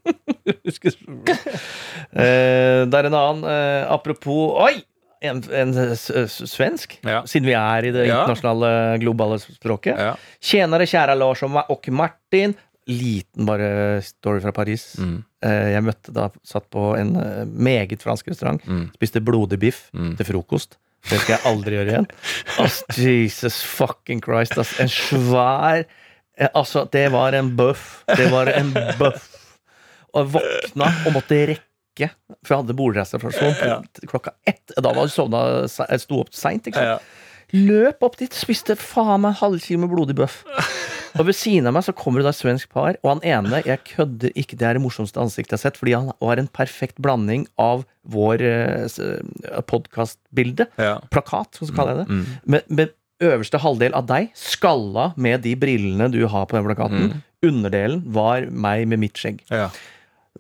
[2.18, 4.80] Eh, det er en annen eh, Apropos Oi!
[5.22, 7.24] En, en svensk, Ja.
[7.26, 9.98] siden vi er i det internasjonale, globale språket.
[9.98, 10.16] Ja.
[10.44, 12.54] Tjenere, kjære Lars og Ma- og Martin.
[12.88, 14.94] Liten bare story fra Paris.
[15.02, 15.24] Mm.
[15.44, 18.62] Eh, jeg møtte da, satt på en eh, meget fransk restaurant.
[18.68, 18.86] Mm.
[18.96, 20.14] Spiste blodig biff Mm.
[20.18, 20.78] til frokost.
[21.10, 22.08] Det skal jeg aldri gjøre igjen.
[22.64, 24.76] Ass, Jesus fucking Christ, ass.
[24.80, 25.84] En svær
[26.38, 28.04] eh, Altså, det var en bøff.
[28.08, 29.28] Det var en bøff.
[30.14, 31.64] Og jeg våkna og måtte rekke,
[32.44, 33.82] for jeg hadde bordreservasjon Ja.
[34.08, 34.72] klokka ett.
[34.78, 36.68] Da var jeg sovna, jeg sto opp seint.
[36.76, 37.00] Ja.
[37.54, 40.42] Løp opp dit, spiste faen meg en halvkilo med blodig bøff.
[41.18, 43.62] Og ved siden av meg så kommer det da et svensk par, og han ene,
[43.66, 46.48] jeg kødder ikke, det er det morsomste ansiktet jeg har sett, fordi han har en
[46.52, 51.00] perfekt blanding av vår eh, podkastbilde, Ja.
[51.10, 52.26] plakat, så kaller jeg det, Mm.
[52.46, 52.90] med, med
[53.22, 57.10] øverste halvdel av deg, skalla med de brillene du har på den plakaten.
[57.12, 57.24] Mm.
[57.44, 59.40] Underdelen var meg med mitt skjegg.
[59.50, 59.70] Ja.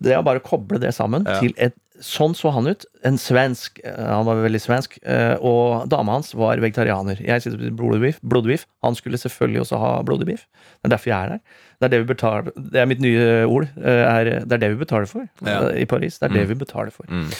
[0.01, 1.39] Det er bare å koble det sammen Ja.
[1.39, 2.85] til et sånn så han ut.
[3.03, 3.79] En svensk.
[3.83, 4.99] eh, Han var veldig svensk.
[5.03, 7.17] eh, Og dama hans var vegetarianer.
[7.25, 7.79] Jeg sitter på blodbiff.
[7.79, 8.19] blodig biff.
[8.21, 8.65] blodig biff.
[8.83, 10.45] Han skulle selvfølgelig også ha blodbiff.
[10.83, 11.39] Det er derfor jeg er der.
[11.79, 13.67] Det er det vi betaler Det er mitt nye ord.
[13.77, 15.69] eh, Er, det er det vi betaler for Ja.
[15.73, 16.19] i Paris.
[16.19, 17.05] Det er det vi betaler for.
[17.09, 17.31] Mm.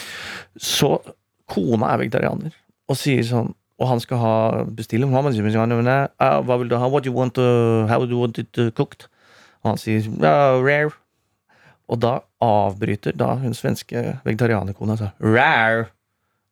[0.58, 1.01] Så
[1.47, 2.51] kona er vegetarianer
[2.89, 5.12] og sier sånn og han skal ha bestilling.
[5.12, 6.88] Hva, hva vil du ha?
[6.88, 9.05] What do you want to, how do you want it cooked?
[9.64, 10.91] Og han sier ja, rare.
[11.88, 15.88] Og da avbryter da hun svenske vegetarianerkona sa Rar!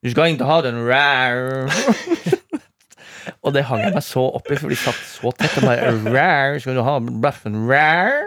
[0.06, 1.68] Du skal ikke ha den rar!
[3.44, 5.58] og det hang jeg meg så opp i, for de satt så tett.
[5.60, 8.22] Og bare rar, Skal du ha blaffen rar?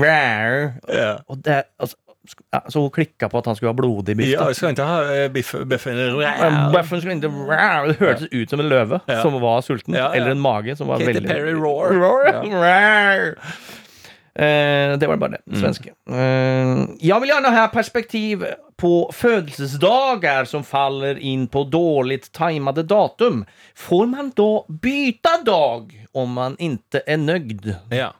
[0.00, 0.74] Rar!
[0.88, 1.20] Yeah.
[1.28, 1.96] Og det, altså,
[2.52, 4.28] ja, så hun klikka på at han skulle ha blodig biff.
[4.32, 7.30] Ja, skal ikke ha eh, biff, biffen Men Baffen skulle ikke.
[7.88, 9.22] Det hørtes ut som en løve Ja.
[9.22, 9.96] som var sulten.
[9.96, 10.10] Ja.
[10.16, 11.94] Eller en mage som var Katy veldig Perry roar.
[11.96, 13.34] Roar.
[14.38, 15.58] Eh, det var bare det.
[15.58, 15.92] Svenske.
[16.06, 18.44] Eh, jeg vil gjerne ha perspektiv
[18.78, 23.42] på fødselsdager som faller inn på dårlig timede datum.
[23.74, 27.72] Får man da bytte dag om man ikke er nøyd?
[27.90, 28.12] Ja.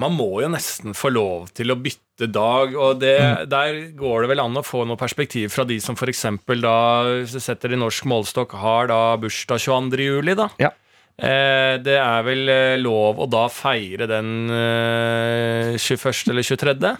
[0.00, 3.16] Man må jo nesten få lov til å bytte dag, og det,
[3.52, 6.24] der går det vel an å få noe perspektiv fra de som f.eks.
[6.64, 6.76] da,
[7.20, 10.06] hvis du setter det i norsk målestokk, har da bursdag 22.
[10.06, 10.48] juli, da.
[10.62, 10.72] Ja.
[11.20, 16.32] Eh, det er vel eh, lov å da feire den eh, 21.
[16.32, 16.92] eller 23.?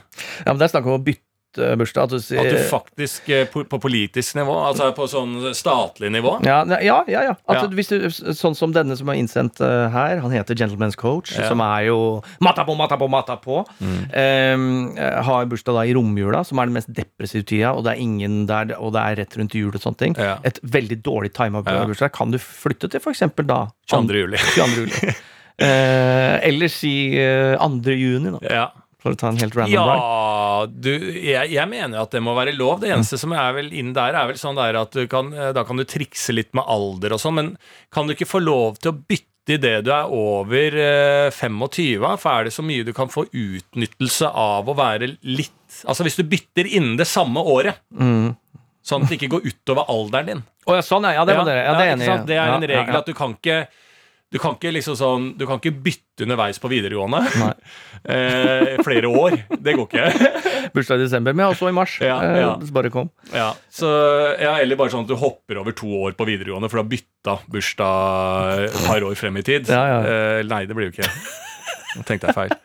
[0.44, 1.24] Ja, men Det er snakk om å bytte
[1.56, 2.08] bursdag.
[2.08, 6.12] At du sier At du faktisk eh, på, på politisk nivå, altså på sånn statlig
[6.14, 7.22] nivå Ja, ja, ja.
[7.30, 7.34] ja.
[7.46, 7.64] Ja.
[7.68, 11.88] Du, sånn som denne som er innsendt eh, her, han heter Gentleman's Coach, som er
[11.90, 11.98] jo
[12.42, 13.62] matta på, matta på, matta på.
[13.82, 13.98] Mm.
[14.96, 18.02] eh, har bursdag da i romjula, som er den mest depressive tida, og det er
[18.04, 20.16] ingen der, og det er rett rundt jul og sånne ting.
[20.18, 22.12] Et veldig dårlig tima bursdag.
[22.16, 24.24] Kan du flytte til eksempel da 22.
[24.24, 24.42] juli.
[24.56, 24.86] 22.
[24.86, 25.14] juli?
[25.62, 27.92] Eh, eller si eh, 2.
[27.92, 28.64] juni, da, Ja.
[29.02, 29.74] For å ta en helt random.
[29.74, 32.80] Ja, du, jeg, jeg mener at det må være lov.
[32.82, 35.64] Det eneste som er vel inn der, er vel sånn der at du kan, da
[35.66, 37.52] kan du trikse litt med alder og sånn, men
[37.94, 42.04] kan du ikke få lov til å bytte idet du er over eh, 25?
[42.22, 45.50] For er det så mye du kan få utnyttelse av å være litt
[45.88, 48.34] Altså hvis du bytter innen det samme året, Mm.
[48.84, 50.42] sånn at det ikke går utover alderen din.
[50.68, 51.14] Å ja, sånn, ja.
[51.16, 51.34] ja det.
[51.34, 51.54] Ja, det
[51.86, 52.16] er enig ja.
[52.28, 53.00] Det er en ja, regel ja.
[53.00, 53.56] at du kan ikke
[54.32, 57.24] du kan ikke liksom sånn Du kan ikke bytte underveis på videregående.
[58.02, 59.36] Eh, flere år.
[59.62, 60.30] Det går ikke.
[60.74, 61.92] Bursdag i desember, men også i mars.
[62.02, 62.48] Ja, eh, ja.
[62.58, 63.12] det bare kom.
[63.30, 63.86] Ja, så,
[64.42, 66.90] ja, Eller bare sånn at du hopper over to år på videregående, for du har
[66.90, 69.70] bytta bursdag et par år frem i tid.
[69.70, 71.06] Eh, nei, det blir jo ikke
[71.92, 72.58] Nå tenkte jeg feil.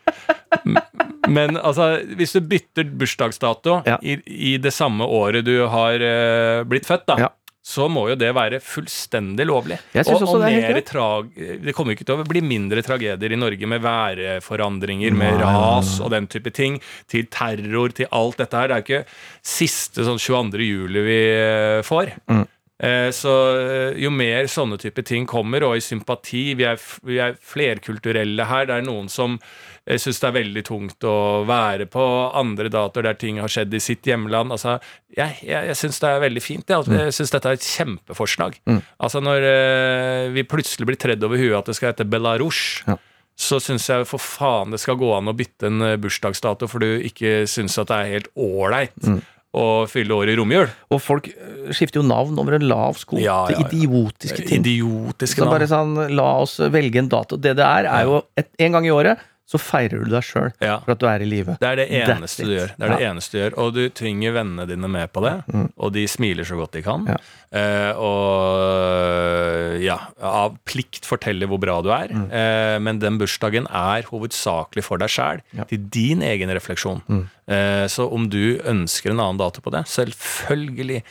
[1.30, 6.90] Men altså, hvis du bytter bursdagsdato i, i det samme året du har eh, blitt
[6.90, 7.30] født, da.
[7.68, 9.78] Så må jo det være fullstendig lovlig.
[9.92, 13.40] Jeg og og det er trag, det kommer ikke til å bli mindre tragedier i
[13.40, 16.80] Norge med værforandringer, med Nei, ras og den type ting,
[17.12, 18.72] til terror, til alt dette her.
[18.72, 20.64] Det er jo ikke siste sånn 22.
[20.64, 22.16] juli vi eh, får.
[22.32, 22.46] Mm.
[22.80, 27.18] Eh, Så eh, jo mer sånne type ting kommer, og i sympati Vi er, vi
[27.18, 28.68] er flerkulturelle her.
[28.70, 29.40] Det er noen som
[29.88, 31.16] eh, syns det er veldig tungt å
[31.50, 32.06] være på
[32.38, 34.52] andre datoer der ting har skjedd i sitt hjemland.
[34.54, 34.78] Altså,
[35.18, 36.70] jeg jeg, jeg syns det er veldig fint.
[36.70, 38.60] Jeg, jeg syns dette er et kjempeforslag.
[38.70, 38.82] Mm.
[39.00, 39.48] Altså Når
[40.38, 42.98] vi plutselig blir tredd over huet at det skal hete Belarus, Ja.
[43.38, 47.02] så syns jeg for faen det skal gå an å bytte en bursdagsdato for du
[47.06, 49.22] ikke syns at det er helt ålreit Mm.
[49.58, 50.68] Å fylle året i romjul.
[50.94, 53.68] Og folk eh, skifter jo navn over en lav sko Ja, til ja.
[53.72, 54.62] idiotiske ting.
[54.62, 55.56] Idiotiske Så navn.
[55.58, 57.40] bare sånn, la oss velge en dato.
[57.42, 60.50] Det det er, er jo et, en gang i året så feirer du deg sjøl
[60.60, 60.80] Ja.
[60.84, 61.54] for at du er i live.
[61.62, 62.48] Det er det That's eneste it.
[62.48, 62.72] du gjør.
[62.76, 63.12] Det er det Ja.
[63.14, 63.54] eneste du gjør.
[63.64, 65.36] Og du tvinger vennene dine med på det,
[65.78, 67.06] og de smiler så godt de kan.
[67.08, 67.16] Ja.
[67.58, 72.12] Eh, og ja, av plikt forteller hvor bra du er.
[72.12, 72.26] Mm.
[72.32, 75.42] Eh, men den bursdagen er hovedsakelig for deg sjæl.
[75.56, 75.68] Mm.
[75.68, 77.02] til din egen refleksjon.
[77.48, 81.04] Eh, så om du ønsker en annen dato på det, selvfølgelig.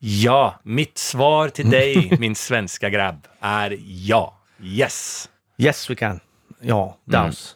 [0.00, 0.54] Ja.
[0.64, 4.26] Mitt svar til deg, min svenske grabb, er ja.
[4.62, 5.28] Yes.
[5.60, 6.20] Yes, we can.
[6.64, 7.55] Ja, Downs.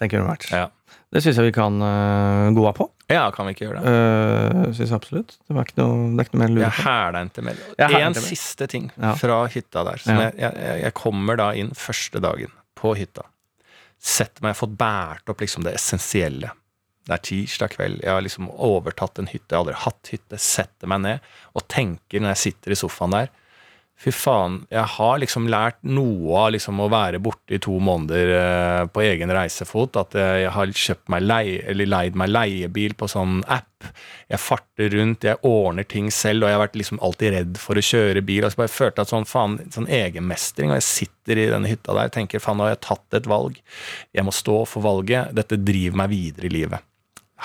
[0.00, 0.50] Very much.
[0.52, 0.58] Mm.
[0.64, 0.68] Ja.
[1.12, 2.86] Det syns jeg vi kan uh, gå av på.
[3.08, 3.92] ja, kan vi ikke gjøre det?
[3.92, 5.34] Uh, syns jeg absolutt.
[5.40, 7.64] Det, var ikke noe, det er ikke noe mer å lure Jeg ikke mer.
[7.78, 9.14] Jeg hæler En siste ting Ja.
[9.16, 10.04] fra hytta der.
[10.04, 13.24] Jeg, jeg, jeg kommer da inn første dagen på hytta.
[13.98, 16.52] Sett meg, jeg har fått båret opp liksom det essensielle.
[17.08, 20.38] Det er tirsdag kveld, jeg har liksom overtatt en hytte, jeg har aldri hatt hytte.
[20.44, 23.30] Setter meg ned og tenker når jeg sitter i sofaen der
[23.98, 28.30] Fy faen, jeg har liksom lært noe av liksom å være borte i to måneder
[28.36, 29.98] eh, på egen reisefot.
[29.98, 33.88] At jeg har kjøpt meg leie, eller leid meg leiebil på sånn app.
[34.30, 37.78] Jeg farter rundt, jeg ordner ting selv, og jeg har vært liksom alltid redd for
[37.78, 38.46] å kjøre bil.
[38.46, 41.96] Og så bare følte at sånn faen, sånn egenmestring, og jeg sitter i denne hytta
[41.98, 43.58] der og tenker faen, nå har jeg tatt et valg.
[44.14, 45.34] Jeg må stå for valget.
[45.34, 46.87] Dette driver meg videre i livet.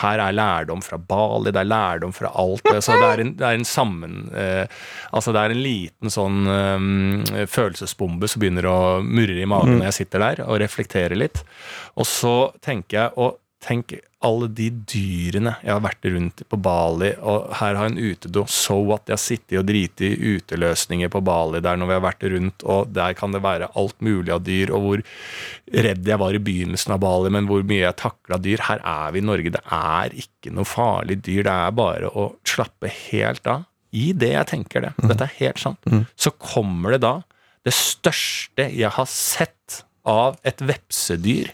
[0.01, 2.65] Her er lærdom fra Bali, det er lærdom fra alt.
[2.71, 4.17] Altså, det, er en, det er en sammen...
[4.33, 4.65] Eh,
[5.13, 9.91] altså det er en liten sånn eh, følelsesbombe som begynner å murre i magen når
[9.91, 11.43] jeg sitter der og reflekterer litt.
[11.99, 12.35] Og så
[12.65, 13.93] tenker jeg og Tenk
[14.24, 18.45] alle de dyrene jeg har vært rundt på Bali, og her har en utedo.
[18.51, 19.05] So what?
[19.07, 22.66] Jeg har sittet og driti i uteløsninger på Bali der når vi har vært rundt,
[22.68, 25.03] og der kan det være alt mulig av dyr, og hvor
[25.88, 28.64] redd jeg var i begynnelsen av Bali, men hvor mye jeg takla dyr.
[28.68, 29.55] Her er vi i Norge.
[29.55, 31.43] Det er ikke noe farlig dyr.
[31.47, 33.68] Det er bare å slappe helt av.
[33.93, 34.95] I det jeg tenker det.
[35.03, 35.91] Dette er helt sant.
[36.18, 37.20] Så kommer det da
[37.64, 41.51] det største jeg har sett av et vepsedyr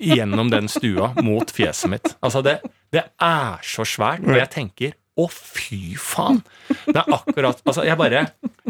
[0.00, 2.14] gjennom den stua mot fjeset mitt.
[2.24, 2.58] Altså, det,
[2.94, 6.42] det er så svært, og jeg tenker å, fy faen!
[6.84, 8.26] Det er akkurat Altså, jeg bare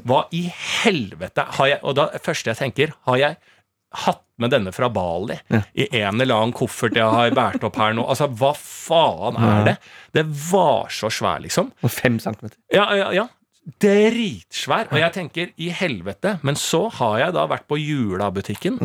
[0.06, 3.38] Hva i helvete har jeg Og da første jeg tenker, har jeg
[4.04, 5.38] hatt med denne fra Bali
[5.74, 8.04] i en eller annen koffert jeg har båret opp her nå?
[8.04, 9.74] Altså, hva faen er det?
[10.14, 11.70] Det var så svær, liksom.
[11.80, 12.58] Og fem centimeter.
[12.74, 13.24] Ja, ja, ja.
[13.82, 14.88] Dritsvær.
[14.92, 16.36] Og jeg tenker i helvete.
[16.46, 18.78] Men så har jeg da vært på Jula-butikken.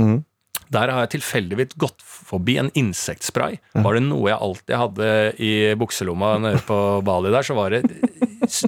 [0.72, 3.58] Der har jeg tilfeldigvis gått forbi en insektspray.
[3.76, 5.08] Var det noe jeg alltid hadde
[5.44, 7.84] i bukselomma nede på Bali der, så var det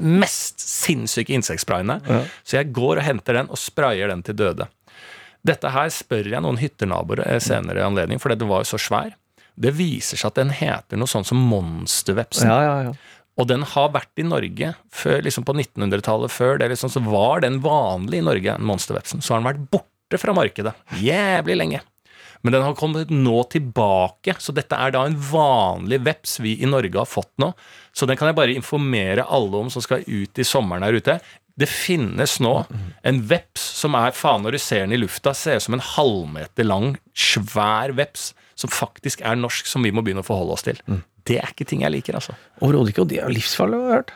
[0.03, 2.01] mest sinnssyke insektsprayene.
[2.43, 4.68] Så jeg går og henter den og sprayer den til døde.
[5.43, 8.80] Dette her spør jeg noen hyttenaboer eh, senere i anledning, for det var jo så
[8.80, 9.09] svær.
[9.59, 12.47] Det viser seg at den heter noe sånn som monstervepsen.
[12.47, 12.93] Ja, ja, ja.
[13.39, 16.34] Og den har vært i Norge før, liksom på 1900-tallet.
[16.34, 19.23] Før det liksom, så var den vanlig i Norge, monstervepsen.
[19.25, 21.81] Så har den vært borte fra markedet jævlig lenge.
[22.43, 26.67] Men den har kommet nå tilbake, så dette er da en vanlig veps vi i
[26.67, 27.53] Norge har fått nå.
[27.95, 31.15] Så den kan jeg bare informere alle om som skal ut i sommeren her ute.
[31.55, 32.53] Det finnes nå
[33.07, 35.88] en veps som er faen når du ser den i lufta, ser ut som en
[35.93, 40.67] halvmeter lang, svær veps som faktisk er norsk, som vi må begynne å forholde oss
[40.67, 40.84] til.
[41.26, 42.34] Det er ikke ting jeg liker, altså.
[42.61, 44.11] Overhodet ikke, og de er jo livsfarlige, har jeg hørt.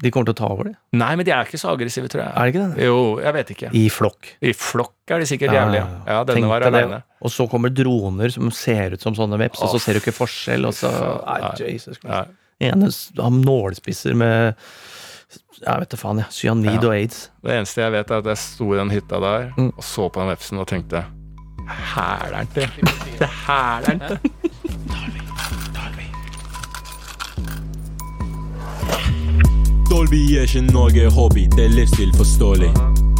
[0.00, 0.74] De kommer til å ta over, de.
[0.96, 2.32] Nei, men de er ikke så aggressive, tror jeg.
[2.32, 2.84] Er det ikke det?
[2.86, 3.70] Jo, jeg vet ikke.
[3.76, 4.28] I flokk.
[4.40, 5.82] I flokk er de sikkert jævlige.
[5.82, 6.72] Ja, Ja, denne var alene.
[6.78, 6.84] det.
[6.86, 7.02] aleine.
[7.20, 10.14] Og så kommer droner som ser ut som sånne veps, og så ser du ikke
[10.16, 10.88] forskjell, og så
[11.26, 11.52] Nei.
[11.74, 12.32] Jesus Christ.
[12.60, 12.88] Ene
[13.20, 14.54] har nålspisser med
[15.60, 16.32] Jeg vet da faen, jeg.
[16.32, 16.88] Cyanid Ja.
[16.88, 17.28] og aids.
[17.44, 19.72] Det eneste jeg vet, er at jeg sto i den hytta der Mm.
[19.76, 21.04] og så på den vepsen og tenkte
[21.68, 22.68] Hæler'n til!
[23.18, 24.30] Det er hæler'n til!
[29.90, 32.70] Dolby er ikke noe hobby, det er livsstil forståelig.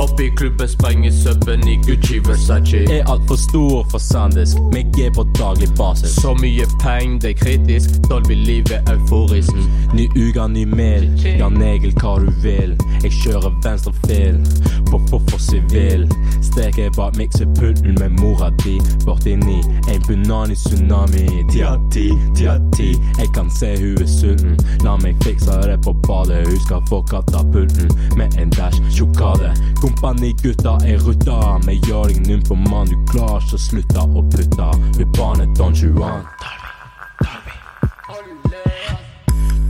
[0.00, 2.78] Opp i klubben sprenger subben i Gucci Versace.
[2.92, 6.14] Er altfor stor for sandisk, meg er på daglig basis.
[6.22, 7.98] Så mye penger, det er kritisk.
[8.08, 9.52] Dolby-livet euforisk.
[9.94, 12.76] Ny uke, ny mel, ja negel hva du vil.
[13.02, 14.40] Jeg kjører venstre fil,
[14.88, 16.06] på hvorfor sivil.
[16.40, 19.58] Steker bak miksepulten med mora di, 49.
[19.92, 22.94] En bunani tsunami, ti av ti, ti av ti.
[23.18, 24.56] Jeg kan se hun er sulten,
[24.86, 26.46] la meg fikse det på badet.
[26.64, 29.52] Skal få katapulten med en dash sjokade.
[29.80, 32.90] Kompanigutta er rutta, med deg num på mann.
[32.90, 34.70] Du klarer ikke å slutte å putte.
[34.98, 36.26] Ved barnet Don Juan.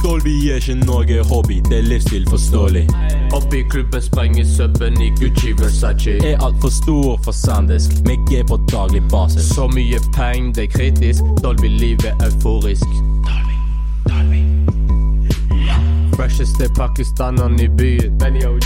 [0.02, 2.86] Dolby er ikke noe hobby, det er livsstil forståelig.
[3.36, 6.16] Oppi klubben sprenger subben i Gucci Versace.
[6.26, 9.52] Er altfor stor for sandisk, meg er på daglig basis.
[9.54, 11.22] Så mye penger, det er kritisk.
[11.44, 12.88] Dolby-livet er euforisk.
[16.20, 18.18] Fresheste pakistaneren i byen.
[18.18, 18.62] Benny OG.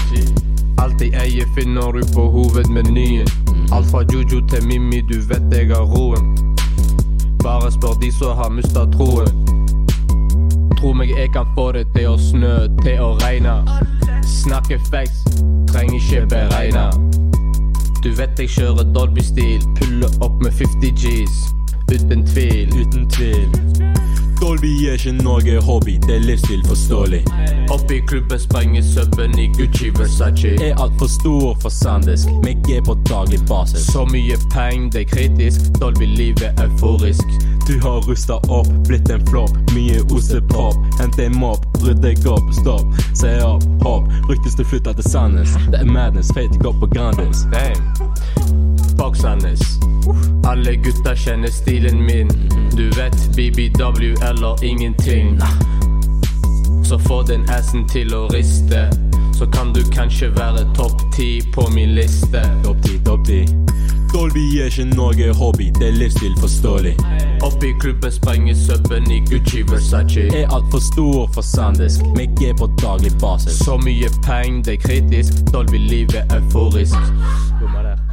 [0.82, 3.28] Alt jeg eier, finner du på hovedmenyen.
[3.72, 6.34] Alt fra Juju til Mimmi, du vet jeg har roen.
[7.44, 9.30] Bare spør de som har mista troen.
[10.80, 13.55] Tro meg, jeg kan få det til å snø, til å regne.
[14.26, 15.22] Snakke facts,
[15.70, 16.88] trenger ikke beregne.
[18.02, 21.38] Du vet jeg kjører Dolby-stil, puller opp med 50 G's.
[21.86, 22.74] Uten tvil.
[22.82, 23.46] Uten tvil.
[24.45, 27.22] Dolby er ikke noe hobby, det er livsstil forståelig.
[27.72, 30.51] Opp i klubben sprenger subben i Gucci Versace.
[30.61, 33.86] Er altfor stor for sandisk, meg er på daglig basis.
[33.88, 35.70] Så mye penger, det er kritisk.
[35.80, 37.24] Dolby-livet er euforisk.
[37.64, 39.57] Du har rusta opp, blitt en flopp.
[39.72, 40.76] Mye ostepop.
[41.01, 43.01] Hent en mopp, rydd deg opp, stopp.
[43.16, 44.12] Se opp, hopp.
[44.28, 45.57] Ryktes du flytta til Sandnes.
[45.72, 47.47] Det er madness, feit går på Grandis.
[47.55, 48.64] Damn.
[48.99, 49.16] Fuck
[50.47, 52.28] Alle gutta kjenner stilen min.
[52.76, 55.38] Du vet BBW eller ingenting.
[56.84, 58.90] Så få den assen til å riste.
[59.38, 62.42] Så kan du kanskje være topp ti på min liste.
[62.64, 63.47] Topp ti, topp ti.
[64.14, 66.95] Dolby er ikke noe hobby, det er livsstil forståelig.
[67.42, 70.28] Opp i klubben sprenger subben i Gucci Versace.
[70.30, 73.59] Er altfor stor for sandisk, meg er på daglig basis.
[73.66, 75.45] Så mye penger, det er kritisk.
[75.53, 76.95] Dolby-livet er euforisk.
[77.61, 78.03] Bang, bang.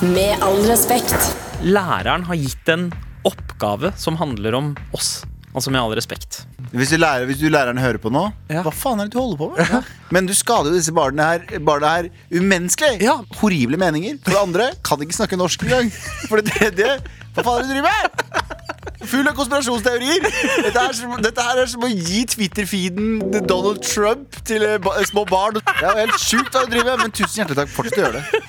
[0.00, 1.36] Med all respekt.
[1.62, 2.88] Læreren har gitt en
[3.22, 5.20] oppgave som handler om oss.
[5.50, 6.44] Altså med all respekt.
[6.70, 8.60] Hvis du, lærer, hvis du læreren hører på nå, Ja.
[8.62, 9.88] hva faen er det du holder på med?
[10.14, 13.00] Men du skader jo disse barna her, barna her umenneskelig.
[13.02, 13.16] Ja.
[13.40, 14.20] Horrible meninger.
[14.22, 15.90] For det andre kan ikke snakke norsk engang.
[16.28, 16.92] For det tredje
[17.34, 19.06] Hva faen er det du driver med?
[19.10, 20.22] Full av konspirasjonsteorier.
[20.66, 24.94] Dette er, som, dette her er som å gi Twitter-feeden Donald Trump til eh, ba
[25.08, 25.58] små barn.
[25.58, 27.72] Det er jo helt sjukt hva du driver med, men tusen hjertelig takk.
[27.74, 28.42] Fortsett å gjøre det.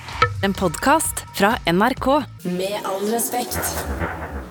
[0.46, 2.08] En podkast fra NRK.
[2.58, 4.41] Med all respekt.